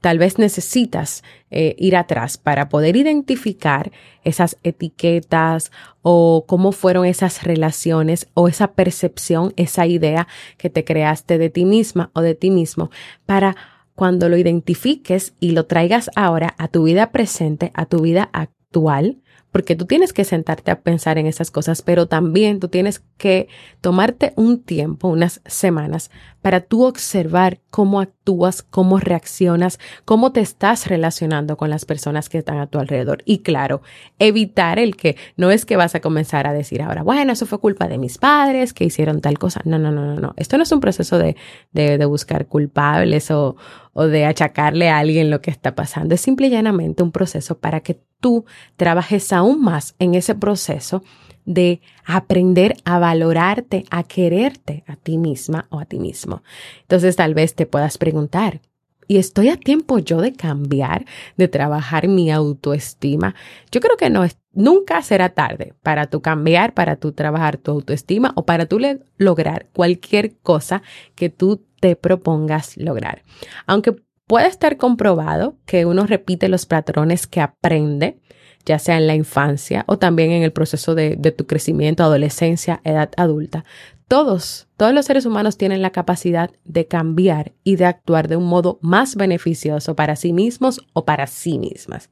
Tal 0.01 0.19
vez 0.19 0.39
necesitas 0.39 1.23
eh, 1.51 1.75
ir 1.79 1.97
atrás 1.97 2.39
para 2.39 2.69
poder 2.69 2.97
identificar 2.97 3.93
esas 4.25 4.57
etiquetas 4.63 5.73
o 6.03 6.45
cómo 6.47 6.73
fueron 6.73 7.05
esas 7.05 7.43
relaciones 7.43 8.29
o 8.35 8.49
esa 8.49 8.73
percepción, 8.73 9.53
esa 9.57 9.87
idea 9.87 10.27
que 10.57 10.71
te 10.71 10.85
creaste 10.85 11.39
de 11.39 11.51
ti 11.51 11.65
misma 11.65 12.11
o 12.15 12.23
de 12.23 12.35
ti 12.35 12.51
mismo 12.51 12.91
para 13.27 13.57
cuando 13.95 14.31
lo 14.31 14.39
identifiques 14.39 15.35
y 15.41 15.51
lo 15.51 15.67
traigas 15.67 16.11
ahora 16.17 16.55
a 16.57 16.69
tu 16.69 16.85
vida 16.85 17.13
presente, 17.13 17.71
a 17.75 17.85
tu 17.85 18.01
vida 18.01 18.31
actual, 18.33 19.19
porque 19.53 19.77
tú 19.77 19.85
tienes 19.85 20.13
que 20.13 20.25
sentarte 20.25 20.71
a 20.71 20.81
pensar 20.81 21.19
en 21.19 21.27
esas 21.27 21.51
cosas, 21.51 21.83
pero 21.83 22.07
también 22.07 22.61
tú 22.61 22.69
tienes 22.69 23.03
que 23.19 23.49
tomarte 23.83 24.33
un 24.37 24.63
tiempo, 24.63 25.09
unas 25.09 25.43
semanas, 25.45 26.11
para 26.43 26.61
tú 26.61 26.85
observar 26.85 27.61
cómo 27.71 28.01
actúas, 28.01 28.63
cómo 28.63 28.99
reaccionas, 28.99 29.79
cómo 30.05 30.33
te 30.33 30.41
estás 30.41 30.87
relacionando 30.87 31.57
con 31.57 31.71
las 31.71 31.85
personas 31.85 32.29
que 32.29 32.39
están 32.39 32.59
a 32.59 32.67
tu 32.67 32.79
alrededor. 32.79 33.23
Y 33.25 33.39
claro, 33.39 33.83
evitar 34.19 34.79
el 34.79 34.97
que 34.97 35.17
no 35.37 35.51
es 35.51 35.65
que 35.65 35.77
vas 35.77 35.95
a 35.95 36.01
comenzar 36.01 36.47
a 36.47 36.53
decir 36.53 36.83
ahora, 36.83 37.03
bueno, 37.03 37.33
eso 37.33 37.47
fue 37.47 37.59
culpa 37.59 37.89
de 37.89 37.99
mis 37.99 38.19
padres 38.19 38.73
que 38.73 38.85
hicieron 38.85 39.21
tal 39.21 39.39
cosa. 39.39 39.61
No, 39.65 39.79
no, 39.79 39.91
no, 39.91 40.07
no, 40.07 40.17
no. 40.17 40.35
Esto 40.37 40.57
no 40.57 40.63
es 40.63 40.73
un 40.73 40.81
proceso 40.81 41.19
de, 41.19 41.37
de, 41.73 42.05
buscar 42.05 42.47
culpables 42.47 43.31
o, 43.31 43.57
o 43.93 44.05
de 44.05 44.25
achacarle 44.25 44.89
a 44.89 44.99
alguien 44.99 45.31
lo 45.31 45.41
que 45.41 45.51
está 45.51 45.75
pasando. 45.75 46.15
Es 46.15 46.21
simple 46.21 46.49
y 46.49 46.51
llanamente 46.51 47.03
un 47.03 47.13
proceso 47.13 47.59
para 47.59 47.81
que 47.81 48.01
tú 48.21 48.45
trabajes 48.77 49.33
aún 49.33 49.63
más 49.63 49.95
en 49.99 50.15
ese 50.15 50.35
proceso 50.35 51.03
de 51.51 51.81
aprender 52.05 52.77
a 52.85 53.01
valorarte, 53.01 53.85
a 53.91 54.05
quererte 54.05 54.85
a 54.87 54.95
ti 54.95 55.19
misma 55.19 55.67
o 55.71 55.81
a 55.81 55.85
ti 55.85 55.99
mismo. 55.99 56.45
Entonces 56.83 57.17
tal 57.17 57.35
vez 57.35 57.57
te 57.57 57.67
puedas 57.67 57.99
preguntar, 57.99 58.61
¿y 59.09 59.19
estoy 59.19 59.49
a 59.49 59.57
tiempo 59.57 59.99
yo 59.99 60.21
de 60.21 60.33
cambiar, 60.33 61.07
de 61.37 61.49
trabajar 61.49 62.07
mi 62.07 62.31
autoestima? 62.31 63.35
Yo 63.73 63.81
creo 63.81 63.97
que 63.97 64.11
no 64.11 64.25
nunca 64.53 65.03
será 65.03 65.31
tarde 65.31 65.75
para 65.83 66.07
tú 66.07 66.23
cambiar, 66.23 66.73
para 66.73 66.95
tú 66.95 67.11
trabajar 67.11 67.57
tu 67.57 67.73
autoestima 67.73 68.33
o 68.37 68.47
para 68.47 68.67
tú 68.67 68.79
lograr 69.17 69.67
cualquier 69.73 70.37
cosa 70.39 70.83
que 71.17 71.31
tú 71.31 71.65
te 71.81 71.97
propongas 71.97 72.77
lograr. 72.77 73.25
Aunque 73.67 73.97
puede 74.29 74.47
estar 74.47 74.77
comprobado 74.77 75.57
que 75.67 75.85
uno 75.85 76.07
repite 76.07 76.49
los 76.49 76.67
patrones 76.67 77.27
que 77.27 77.41
aprende, 77.41 78.21
ya 78.65 78.79
sea 78.79 78.97
en 78.97 79.07
la 79.07 79.15
infancia 79.15 79.85
o 79.87 79.99
también 79.99 80.31
en 80.33 80.43
el 80.43 80.53
proceso 80.53 80.95
de, 80.95 81.17
tu 81.17 81.47
crecimiento, 81.47 82.03
adolescencia, 82.03 82.81
edad 82.85 83.11
adulta. 83.17 83.65
Todos, 84.09 84.69
todos 84.77 84.93
los 84.93 85.07
seres 85.07 85.25
humanos 85.25 85.57
tienen 85.57 85.83
la 85.83 85.91
capacidad 85.91 86.51
de 86.65 86.87
cambiar 86.87 87.53
y 87.63 87.77
de 87.77 87.85
actuar 87.85 88.29
de 88.29 88.37
un 88.37 88.47
modo 88.47 88.79
más 88.83 89.15
beneficioso 89.15 89.95
para 89.95 90.17
sí 90.17 90.33
mismos 90.33 90.85
o 90.93 91.05
para 91.05 91.27
sí 91.27 91.59
mismas. 91.59 92.11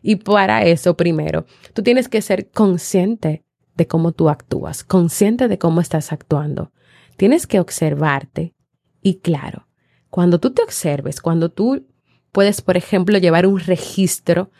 Y 0.00 0.16
para 0.16 0.64
eso, 0.64 0.96
primero, 0.96 1.44
tú 1.72 1.82
tienes 1.82 2.08
que 2.08 2.22
ser 2.22 2.50
consciente 2.50 3.44
de 3.76 3.86
cómo 3.86 4.12
tú 4.12 4.28
actúas, 4.28 4.84
consciente 4.84 5.48
de 5.48 5.58
cómo 5.58 5.80
estás 5.80 6.12
actuando. 6.12 6.72
Tienes 7.16 7.46
que 7.46 7.60
observarte 7.60 8.54
y 9.02 9.16
claro, 9.16 9.66
cuando 10.08 10.38
tú 10.38 10.52
te 10.52 10.62
observes, 10.62 11.20
cuando 11.20 11.50
tú 11.50 11.86
puedes, 12.32 12.62
por 12.62 12.76
ejemplo, 12.76 13.18
llevar 13.18 13.46
un 13.46 13.58
registro 13.58 14.50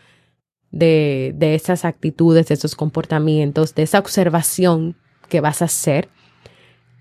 de, 0.75 1.33
de 1.37 1.55
esas 1.55 1.85
actitudes, 1.85 2.49
de 2.49 2.55
esos 2.55 2.75
comportamientos, 2.75 3.75
de 3.75 3.85
esa 3.85 4.01
observación 4.01 4.97
que 5.29 5.41
vas 5.41 5.63
a 5.63 5.67
hacer, 5.67 6.09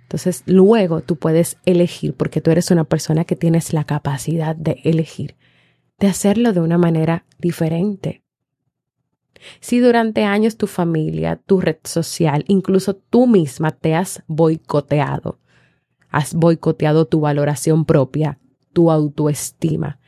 entonces 0.04 0.44
luego 0.46 1.02
tú 1.02 1.16
puedes 1.16 1.58
elegir, 1.66 2.14
porque 2.14 2.40
tú 2.40 2.52
eres 2.52 2.70
una 2.70 2.84
persona 2.84 3.26
que 3.26 3.36
tienes 3.36 3.74
la 3.74 3.84
capacidad 3.84 4.56
de 4.56 4.80
elegir, 4.84 5.36
de 5.98 6.06
hacerlo 6.06 6.54
de 6.54 6.60
una 6.60 6.78
manera 6.78 7.26
diferente. 7.40 8.22
Si 9.60 9.80
durante 9.80 10.24
años 10.24 10.56
tu 10.56 10.68
familia, 10.68 11.42
tu 11.48 11.60
red 11.60 11.78
social, 11.84 12.46
incluso 12.48 12.96
tú 12.96 13.26
misma 13.26 13.72
te 13.72 13.96
has 13.96 14.22
boicoteado, 14.28 15.40
has 16.10 16.36
boicoteado 16.36 17.06
tu 17.06 17.22
valoración 17.22 17.84
propia, 17.84 18.38
tu 18.72 18.92
autoestima, 18.92 20.00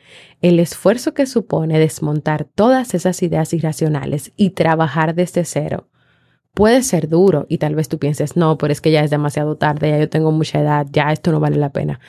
el 0.42 0.60
esfuerzo 0.60 1.14
que 1.14 1.26
supone 1.26 1.78
desmontar 1.78 2.44
todas 2.44 2.94
esas 2.94 3.22
ideas 3.22 3.52
irracionales 3.52 4.32
y 4.36 4.50
trabajar 4.50 5.14
desde 5.14 5.44
cero 5.44 5.88
puede 6.56 6.82
ser 6.82 7.10
duro 7.10 7.44
y 7.50 7.58
tal 7.58 7.74
vez 7.74 7.90
tú 7.90 7.98
pienses, 7.98 8.34
no, 8.34 8.56
pero 8.56 8.72
es 8.72 8.80
que 8.80 8.90
ya 8.90 9.04
es 9.04 9.10
demasiado 9.10 9.56
tarde, 9.56 9.90
ya 9.90 9.98
yo 9.98 10.08
tengo 10.08 10.32
mucha 10.32 10.58
edad, 10.58 10.86
ya 10.90 11.12
esto 11.12 11.30
no 11.30 11.38
vale 11.38 11.58
la 11.58 11.68
pena. 11.68 12.00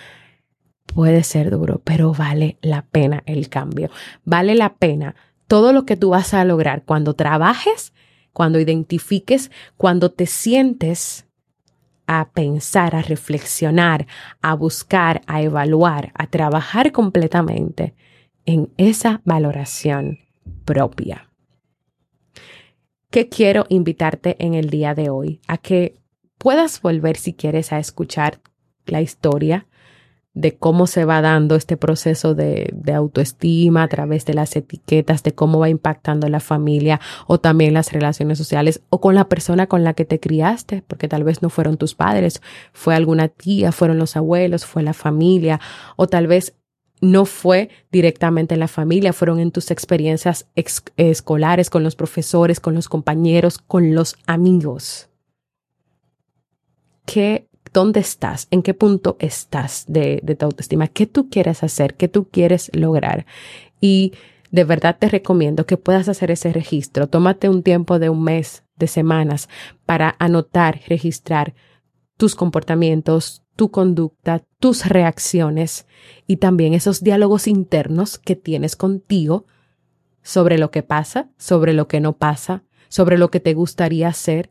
Puede 0.85 1.25
ser 1.25 1.51
duro, 1.51 1.81
pero 1.83 2.13
vale 2.13 2.57
la 2.61 2.83
pena 2.83 3.23
el 3.25 3.49
cambio. 3.49 3.89
Vale 4.23 4.55
la 4.55 4.75
pena 4.75 5.15
todo 5.47 5.73
lo 5.73 5.85
que 5.85 5.97
tú 5.97 6.11
vas 6.11 6.33
a 6.33 6.45
lograr 6.45 6.83
cuando 6.85 7.13
trabajes, 7.13 7.93
cuando 8.31 8.57
identifiques, 8.57 9.51
cuando 9.75 10.11
te 10.11 10.25
sientes 10.25 11.26
a 12.07 12.31
pensar, 12.31 12.95
a 12.95 13.01
reflexionar, 13.01 14.07
a 14.41 14.55
buscar, 14.55 15.21
a 15.27 15.41
evaluar, 15.41 16.11
a 16.15 16.27
trabajar 16.27 16.91
completamente 16.91 17.93
en 18.45 18.71
esa 18.77 19.21
valoración 19.25 20.19
propia. 20.65 21.29
¿Qué 23.11 23.29
quiero 23.29 23.65
invitarte 23.69 24.35
en 24.39 24.53
el 24.53 24.69
día 24.69 24.95
de 24.95 25.09
hoy? 25.09 25.41
A 25.47 25.57
que 25.57 25.99
puedas 26.37 26.81
volver 26.81 27.17
si 27.17 27.33
quieres 27.33 27.71
a 27.71 27.79
escuchar 27.79 28.41
la 28.85 29.01
historia 29.01 29.67
de 30.37 30.55
cómo 30.55 30.85
se 30.85 31.03
va 31.03 31.19
dando 31.21 31.55
este 31.55 31.77
proceso 31.77 32.35
de, 32.35 32.71
autoestima 32.93 33.81
a 33.81 33.87
través 33.87 34.23
de 34.25 34.35
las 34.35 34.55
etiquetas, 34.55 35.23
de 35.23 35.33
cómo 35.33 35.57
va 35.57 35.69
impactando 35.69 36.29
la 36.29 36.39
familia 36.39 37.01
o 37.25 37.39
también 37.39 37.73
las 37.73 37.91
relaciones 37.91 38.37
sociales 38.37 38.81
o 38.89 39.01
con 39.01 39.15
la 39.15 39.27
persona 39.29 39.65
con 39.65 39.83
la 39.83 39.95
que 39.95 40.05
te 40.05 40.19
criaste, 40.19 40.83
porque 40.87 41.07
tal 41.07 41.23
vez 41.23 41.41
no 41.41 41.49
fueron 41.49 41.77
tus 41.77 41.95
padres, 41.95 42.43
fue 42.71 42.93
alguna 42.93 43.29
tía, 43.29 43.71
fueron 43.71 43.97
los 43.97 44.15
abuelos, 44.15 44.65
fue 44.65 44.83
la 44.83 44.93
familia 44.93 45.59
o 45.95 46.05
tal 46.07 46.27
vez 46.27 46.53
no 47.01 47.25
fue 47.25 47.69
directamente 47.91 48.53
en 48.53 48.59
la 48.59 48.67
familia, 48.67 49.13
fueron 49.13 49.39
en 49.39 49.51
tus 49.51 49.71
experiencias 49.71 50.47
escolares, 50.97 51.71
con 51.71 51.83
los 51.83 51.95
profesores, 51.95 52.59
con 52.59 52.75
los 52.75 52.89
compañeros, 52.89 53.57
con 53.57 53.95
los 53.95 54.15
amigos. 54.27 55.09
¿Qué 57.05 57.47
dónde 57.77 57.99
estás, 57.99 58.47
en 58.49 58.63
qué 58.63 58.73
punto 58.73 59.17
estás 59.19 59.85
de, 59.87 60.19
de 60.23 60.33
tu 60.33 60.45
autoestima, 60.45 60.87
qué 60.87 61.05
tú 61.05 61.29
quieres 61.29 61.61
hacer, 61.61 61.93
qué 61.93 62.07
tú 62.07 62.27
quieres 62.27 62.71
lograr. 62.73 63.27
Y 63.79 64.13
de 64.49 64.63
verdad 64.63 64.97
te 64.99 65.07
recomiendo 65.07 65.67
que 65.67 65.77
puedas 65.77 66.09
hacer 66.09 66.31
ese 66.31 66.51
registro. 66.51 67.05
Tómate 67.05 67.49
un 67.49 67.61
tiempo 67.61 67.99
de 67.99 68.09
un 68.09 68.23
mes, 68.23 68.63
de 68.77 68.87
semanas, 68.87 69.47
para 69.85 70.15
anotar, 70.17 70.81
registrar 70.87 71.53
tus 72.17 72.33
comportamientos, 72.33 73.43
tu 73.55 73.69
conducta, 73.69 74.43
tus 74.59 74.87
reacciones 74.87 75.85
y 76.25 76.37
también 76.37 76.73
esos 76.73 77.03
diálogos 77.03 77.47
internos 77.47 78.17
que 78.17 78.35
tienes 78.35 78.75
contigo 78.75 79.45
sobre 80.23 80.57
lo 80.57 80.71
que 80.71 80.81
pasa, 80.81 81.29
sobre 81.37 81.73
lo 81.73 81.87
que 81.87 81.99
no 81.99 82.13
pasa, 82.13 82.63
sobre 82.89 83.19
lo 83.19 83.29
que 83.29 83.39
te 83.39 83.53
gustaría 83.53 84.07
hacer, 84.07 84.49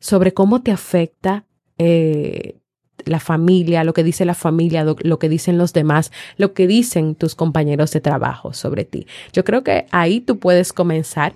sobre 0.00 0.32
cómo 0.32 0.62
te 0.62 0.72
afecta 0.72 1.45
eh, 1.78 2.56
la 3.04 3.20
familia, 3.20 3.84
lo 3.84 3.92
que 3.92 4.02
dice 4.02 4.24
la 4.24 4.34
familia, 4.34 4.84
lo, 4.84 5.18
que 5.18 5.28
dicen 5.28 5.58
los 5.58 5.72
demás, 5.72 6.12
lo 6.36 6.52
que 6.54 6.66
dicen 6.66 7.14
tus 7.14 7.34
compañeros 7.34 7.92
de 7.92 8.00
trabajo 8.00 8.52
sobre 8.52 8.84
ti. 8.84 9.06
Yo 9.32 9.44
creo 9.44 9.62
que 9.62 9.86
ahí 9.90 10.20
tú 10.20 10.38
puedes 10.38 10.72
comenzar 10.72 11.34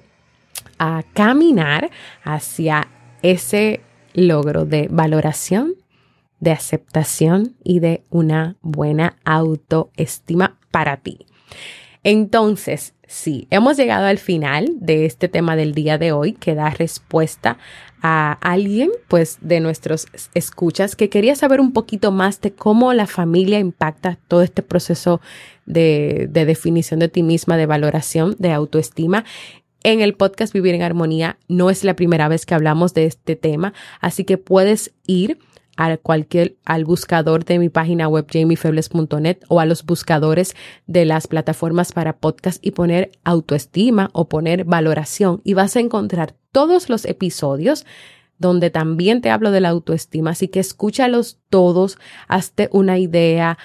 a 0.78 1.04
caminar 1.12 1.90
hacia 2.24 2.88
ese 3.22 3.80
logro 4.14 4.64
de 4.64 4.88
valoración, 4.90 5.74
de 6.40 6.52
aceptación 6.52 7.56
y 7.62 7.80
de 7.80 8.02
una 8.10 8.56
buena 8.62 9.18
autoestima 9.24 10.58
para 10.70 10.96
ti. 10.98 11.26
Entonces, 12.02 12.94
sí, 13.10 13.48
hemos 13.50 13.76
llegado 13.76 14.06
al 14.06 14.18
final 14.18 14.68
de 14.78 15.04
este 15.04 15.28
tema 15.28 15.56
del 15.56 15.74
día 15.74 15.98
de 15.98 16.12
hoy 16.12 16.32
que 16.32 16.54
da 16.54 16.70
respuesta 16.70 17.58
a 18.02 18.32
alguien, 18.40 18.90
pues, 19.08 19.38
de 19.40 19.58
nuestros 19.58 20.06
escuchas 20.32 20.94
que 20.94 21.10
quería 21.10 21.34
saber 21.34 21.60
un 21.60 21.72
poquito 21.72 22.12
más 22.12 22.40
de 22.40 22.52
cómo 22.52 22.94
la 22.94 23.08
familia 23.08 23.58
impacta 23.58 24.16
todo 24.28 24.42
este 24.42 24.62
proceso 24.62 25.20
de, 25.66 26.28
de 26.30 26.44
definición 26.44 27.00
de 27.00 27.08
ti 27.08 27.24
misma, 27.24 27.56
de 27.56 27.66
valoración, 27.66 28.36
de 28.38 28.52
autoestima. 28.52 29.24
En 29.82 30.00
el 30.00 30.14
podcast 30.14 30.52
Vivir 30.52 30.74
en 30.74 30.82
Armonía 30.82 31.36
no 31.48 31.68
es 31.68 31.82
la 31.82 31.96
primera 31.96 32.28
vez 32.28 32.46
que 32.46 32.54
hablamos 32.54 32.94
de 32.94 33.06
este 33.06 33.34
tema, 33.34 33.74
así 34.00 34.24
que 34.24 34.38
puedes 34.38 34.92
ir 35.06 35.38
a 35.80 35.96
cualquier, 35.96 36.56
al 36.64 36.84
buscador 36.84 37.44
de 37.44 37.58
mi 37.58 37.70
página 37.70 38.06
web 38.06 38.26
jamiefebles.net 38.30 39.38
o 39.48 39.60
a 39.60 39.64
los 39.64 39.84
buscadores 39.84 40.54
de 40.86 41.06
las 41.06 41.26
plataformas 41.26 41.92
para 41.92 42.18
podcast 42.18 42.64
y 42.64 42.72
poner 42.72 43.12
autoestima 43.24 44.10
o 44.12 44.28
poner 44.28 44.64
valoración 44.64 45.40
y 45.42 45.54
vas 45.54 45.76
a 45.76 45.80
encontrar 45.80 46.34
todos 46.52 46.90
los 46.90 47.06
episodios 47.06 47.86
donde 48.38 48.70
también 48.70 49.20
te 49.20 49.30
hablo 49.30 49.50
de 49.50 49.60
la 49.60 49.68
autoestima, 49.68 50.30
así 50.30 50.48
que 50.48 50.60
escúchalos 50.60 51.38
todos, 51.50 51.98
hazte 52.26 52.68
una 52.72 52.98
idea, 52.98 53.58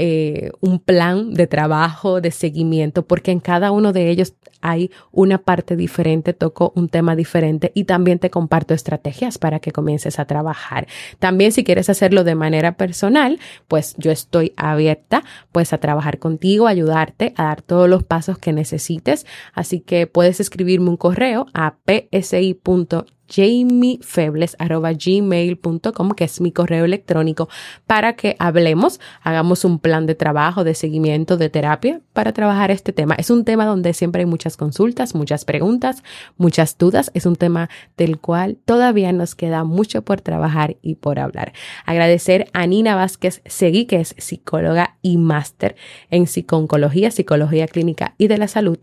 eh, 0.00 0.52
un 0.60 0.78
plan 0.78 1.34
de 1.34 1.48
trabajo, 1.48 2.20
de 2.20 2.30
seguimiento, 2.30 3.04
porque 3.04 3.32
en 3.32 3.40
cada 3.40 3.72
uno 3.72 3.92
de 3.92 4.10
ellos 4.10 4.34
hay 4.60 4.92
una 5.10 5.38
parte 5.38 5.74
diferente, 5.74 6.34
toco 6.34 6.72
un 6.76 6.88
tema 6.88 7.16
diferente 7.16 7.72
y 7.74 7.82
también 7.82 8.20
te 8.20 8.30
comparto 8.30 8.74
estrategias 8.74 9.38
para 9.38 9.58
que 9.58 9.72
comiences 9.72 10.20
a 10.20 10.24
trabajar. 10.24 10.86
También 11.18 11.50
si 11.50 11.64
quieres 11.64 11.90
hacerlo 11.90 12.22
de 12.22 12.36
manera 12.36 12.76
personal, 12.76 13.40
pues 13.66 13.96
yo 13.98 14.12
estoy 14.12 14.52
abierta 14.56 15.24
pues 15.50 15.72
a 15.72 15.78
trabajar 15.78 16.20
contigo, 16.20 16.68
ayudarte 16.68 17.34
a 17.36 17.46
dar 17.46 17.62
todos 17.62 17.88
los 17.88 18.04
pasos 18.04 18.38
que 18.38 18.52
necesites. 18.52 19.26
Así 19.52 19.80
que 19.80 20.06
puedes 20.06 20.38
escribirme 20.38 20.90
un 20.90 20.96
correo 20.96 21.46
a 21.54 21.74
psi.com 21.84 23.17
jamiefebles.gmail.com, 23.28 26.10
que 26.12 26.24
es 26.24 26.40
mi 26.40 26.52
correo 26.52 26.84
electrónico, 26.84 27.48
para 27.86 28.14
que 28.14 28.36
hablemos, 28.38 29.00
hagamos 29.22 29.64
un 29.64 29.78
plan 29.78 30.06
de 30.06 30.14
trabajo, 30.14 30.64
de 30.64 30.74
seguimiento, 30.74 31.36
de 31.36 31.50
terapia 31.50 32.00
para 32.12 32.32
trabajar 32.32 32.70
este 32.70 32.92
tema. 32.92 33.14
Es 33.14 33.30
un 33.30 33.44
tema 33.44 33.66
donde 33.66 33.94
siempre 33.94 34.20
hay 34.20 34.26
muchas 34.26 34.56
consultas, 34.56 35.14
muchas 35.14 35.44
preguntas, 35.44 36.02
muchas 36.36 36.78
dudas. 36.78 37.10
Es 37.14 37.26
un 37.26 37.36
tema 37.36 37.68
del 37.96 38.18
cual 38.18 38.58
todavía 38.64 39.12
nos 39.12 39.34
queda 39.34 39.64
mucho 39.64 40.02
por 40.02 40.20
trabajar 40.20 40.76
y 40.82 40.96
por 40.96 41.18
hablar. 41.18 41.52
Agradecer 41.84 42.48
a 42.52 42.66
Nina 42.66 42.96
Vázquez 42.96 43.42
Seguí, 43.44 43.86
que 43.86 44.00
es 44.00 44.14
psicóloga 44.18 44.96
y 45.02 45.18
máster 45.18 45.76
en 46.10 46.26
psiconcología, 46.26 47.10
psicología 47.10 47.68
clínica 47.68 48.14
y 48.18 48.28
de 48.28 48.38
la 48.38 48.48
salud, 48.48 48.78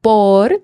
por 0.00 0.62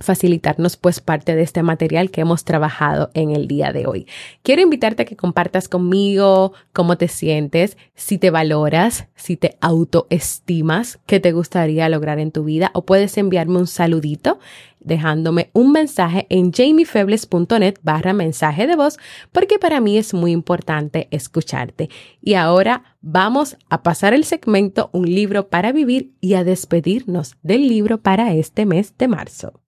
facilitarnos 0.00 0.76
pues 0.76 1.00
parte 1.00 1.34
de 1.34 1.42
este 1.42 1.62
material 1.62 2.10
que 2.10 2.20
hemos 2.20 2.44
trabajado 2.44 3.10
en 3.14 3.30
el 3.30 3.48
día 3.48 3.72
de 3.72 3.86
hoy. 3.86 4.06
Quiero 4.42 4.62
invitarte 4.62 5.02
a 5.02 5.06
que 5.06 5.16
compartas 5.16 5.68
conmigo 5.68 6.52
cómo 6.72 6.96
te 6.98 7.08
sientes, 7.08 7.76
si 7.94 8.18
te 8.18 8.30
valoras, 8.30 9.08
si 9.14 9.36
te 9.36 9.56
autoestimas, 9.60 10.98
qué 11.06 11.20
te 11.20 11.32
gustaría 11.32 11.88
lograr 11.88 12.18
en 12.18 12.32
tu 12.32 12.44
vida 12.44 12.70
o 12.74 12.84
puedes 12.84 13.16
enviarme 13.18 13.58
un 13.58 13.66
saludito 13.66 14.38
dejándome 14.86 15.50
un 15.52 15.72
mensaje 15.72 16.26
en 16.30 16.52
jamiefebles.net 16.52 17.74
barra 17.82 18.12
mensaje 18.12 18.66
de 18.66 18.76
voz 18.76 18.98
porque 19.32 19.58
para 19.58 19.80
mí 19.80 19.98
es 19.98 20.14
muy 20.14 20.30
importante 20.30 21.08
escucharte. 21.10 21.90
Y 22.22 22.34
ahora 22.34 22.96
vamos 23.00 23.56
a 23.68 23.82
pasar 23.82 24.14
el 24.14 24.24
segmento 24.24 24.90
Un 24.92 25.06
libro 25.06 25.48
para 25.48 25.72
vivir 25.72 26.12
y 26.20 26.34
a 26.34 26.44
despedirnos 26.44 27.36
del 27.42 27.68
libro 27.68 27.98
para 27.98 28.32
este 28.34 28.64
mes 28.64 28.94
de 28.96 29.08
marzo. 29.08 29.65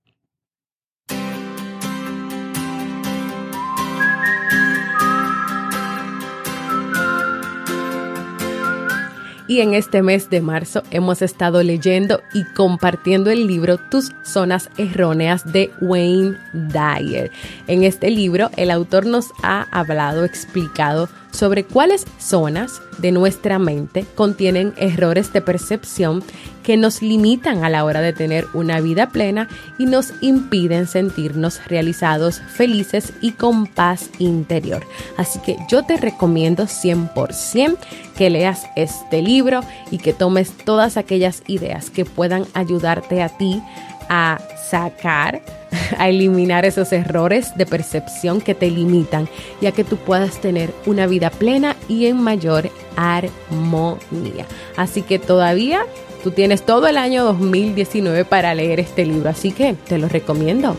Y 9.48 9.62
en 9.62 9.74
este 9.74 10.02
mes 10.02 10.30
de 10.30 10.40
marzo 10.40 10.82
hemos 10.90 11.22
estado 11.22 11.62
leyendo 11.62 12.20
y 12.34 12.44
compartiendo 12.54 13.30
el 13.30 13.46
libro 13.46 13.78
Tus 13.78 14.12
zonas 14.22 14.68
erróneas 14.76 15.50
de 15.50 15.72
Wayne 15.80 16.37
Dyer. 16.52 17.32
En 17.66 17.82
este 17.82 18.11
libro 18.11 18.50
el 18.56 18.70
autor 18.70 19.06
nos 19.06 19.30
ha 19.42 19.66
hablado, 19.72 20.24
explicado 20.24 21.08
sobre 21.32 21.64
cuáles 21.64 22.06
zonas 22.18 22.82
de 22.98 23.11
nuestra 23.11 23.58
mente 23.58 24.04
contienen 24.14 24.74
errores 24.76 25.32
de 25.32 25.40
percepción 25.40 26.22
que 26.68 26.76
nos 26.76 27.00
limitan 27.00 27.64
a 27.64 27.70
la 27.70 27.83
hora 27.83 28.02
de 28.02 28.12
tener 28.12 28.46
una 28.52 28.78
vida 28.83 29.09
plena 29.09 29.48
y 29.78 29.87
nos 29.87 30.12
impiden 30.20 30.87
sentirnos 30.87 31.62
realizados, 31.66 32.42
felices 32.42 33.14
y 33.22 33.31
con 33.31 33.66
paz 33.66 34.11
interior. 34.18 34.87
Así 35.16 35.38
que 35.38 35.57
yo 35.70 35.85
te 35.85 35.96
recomiendo 35.96 36.64
100% 36.64 37.78
que 38.14 38.28
leas 38.28 38.66
este 38.76 39.22
libro 39.22 39.62
y 39.90 39.96
que 39.96 40.12
tomes 40.12 40.52
todas 40.66 40.98
aquellas 40.98 41.42
ideas 41.46 41.88
que 41.88 42.04
puedan 42.04 42.44
ayudarte 42.52 43.22
a 43.22 43.31
ti 43.31 43.62
a 44.11 44.38
sacar, 44.70 45.40
a 45.98 46.11
eliminar 46.11 46.66
esos 46.66 46.92
errores 46.92 47.57
de 47.57 47.64
percepción 47.64 48.42
que 48.42 48.54
te 48.54 48.70
limitan 48.70 49.26
y 49.62 49.66
a 49.68 49.72
que 49.72 49.85
tú 49.85 49.96
puedas 49.96 50.38
tener 50.42 50.74
una 50.85 51.07
vida 51.07 51.31
plena 51.31 51.76
y 51.88 52.09
en 52.09 52.20
mayor 52.20 52.70
armonía. 52.94 54.44
Así 54.76 55.00
que 55.00 55.18
todavía 55.18 55.81
tú 56.22 56.31
tienes 56.31 56.62
todo 56.62 56.87
el 56.87 56.96
año 56.96 57.24
2019 57.24 58.24
para 58.24 58.54
leer 58.54 58.81
este 58.81 59.04
libro, 59.04 59.31
así 59.31 59.52
que 59.52 59.74
te 59.74 59.98
lo 59.98 60.09
recomiendo. 60.09 60.76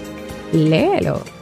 Léelo. 0.51 1.38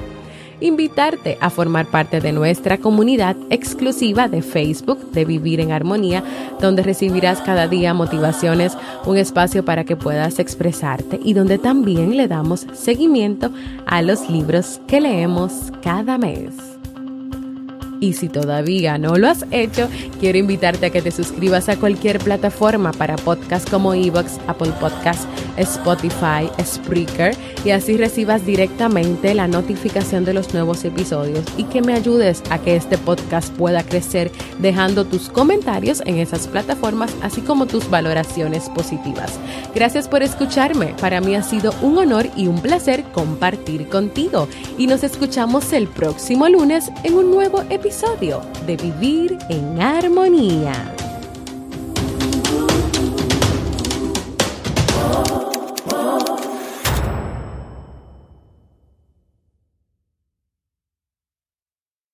invitarte 0.59 1.37
a 1.41 1.49
formar 1.49 1.87
parte 1.87 2.21
de 2.21 2.31
nuestra 2.31 2.77
comunidad 2.77 3.35
exclusiva 3.49 4.27
de 4.27 4.41
Facebook 4.41 5.11
de 5.11 5.25
Vivir 5.25 5.59
en 5.59 5.71
Armonía, 5.71 6.23
donde 6.59 6.83
recibirás 6.83 7.41
cada 7.41 7.67
día 7.67 7.93
motivaciones, 7.93 8.77
un 9.05 9.17
espacio 9.17 9.65
para 9.65 9.83
que 9.83 9.95
puedas 9.95 10.39
expresarte 10.39 11.19
y 11.23 11.33
donde 11.33 11.57
también 11.57 12.17
le 12.17 12.27
damos 12.27 12.67
seguimiento 12.73 13.51
a 13.85 14.01
los 14.01 14.29
libros 14.29 14.81
que 14.87 15.01
leemos 15.01 15.71
cada 15.81 16.17
mes. 16.17 16.74
Y 17.99 18.13
si 18.13 18.29
todavía 18.29 18.97
no 18.97 19.15
lo 19.15 19.29
has 19.29 19.45
hecho, 19.51 19.89
quiero 20.19 20.38
invitarte 20.38 20.88
a 20.88 20.89
que 20.89 21.01
te 21.01 21.12
suscribas 21.12 21.69
a 21.69 21.77
cualquier 21.77 22.19
plataforma 22.19 22.91
para 22.91 23.15
podcasts 23.15 23.69
como 23.69 23.93
Evox, 23.93 24.39
Apple 24.47 24.73
Podcasts, 24.79 25.27
Spotify, 25.58 26.49
Spreaker 26.63 27.36
y 27.63 27.71
así 27.71 27.97
recibas 27.97 28.45
directamente 28.45 29.34
la 29.34 29.47
notificación 29.47 30.25
de 30.25 30.34
los 30.34 30.53
nuevos 30.53 30.84
episodios 30.86 31.45
y 31.58 31.63
que 31.63 31.81
me 31.81 31.93
ayudes 31.93 32.43
a 32.49 32.60
que 32.60 32.75
este 32.75 32.97
podcast 32.97 33.53
pueda 33.53 33.84
crecer 33.84 34.31
dejando 34.60 35.05
tus 35.05 35.29
comentarios 35.29 36.01
en 36.05 36.17
esas 36.17 36.47
plataformas 36.47 37.13
así 37.21 37.41
como 37.41 37.65
tus 37.65 37.89
valoraciones 37.89 38.69
positivas. 38.69 39.39
Gracias 39.73 40.08
por 40.08 40.23
escucharme. 40.23 40.93
Para 40.99 41.21
mí 41.21 41.36
ha 41.36 41.43
sido 41.43 41.73
un 41.81 41.97
honor 41.97 42.27
y 42.36 42.47
un 42.47 42.60
placer 42.62 43.03
compartir 43.13 43.88
contigo 43.88 44.47
y 44.77 44.88
nos 44.88 45.03
escuchamos 45.03 45.73
el 45.73 45.88
próximo 45.88 46.47
lunes 46.49 46.91
en 47.03 47.15
un 47.15 47.31
nuevo 47.31 47.63
episodio 47.95 48.41
de 48.65 48.75
Vivir 48.75 49.38
en 49.47 49.81
Armonía. 49.81 50.73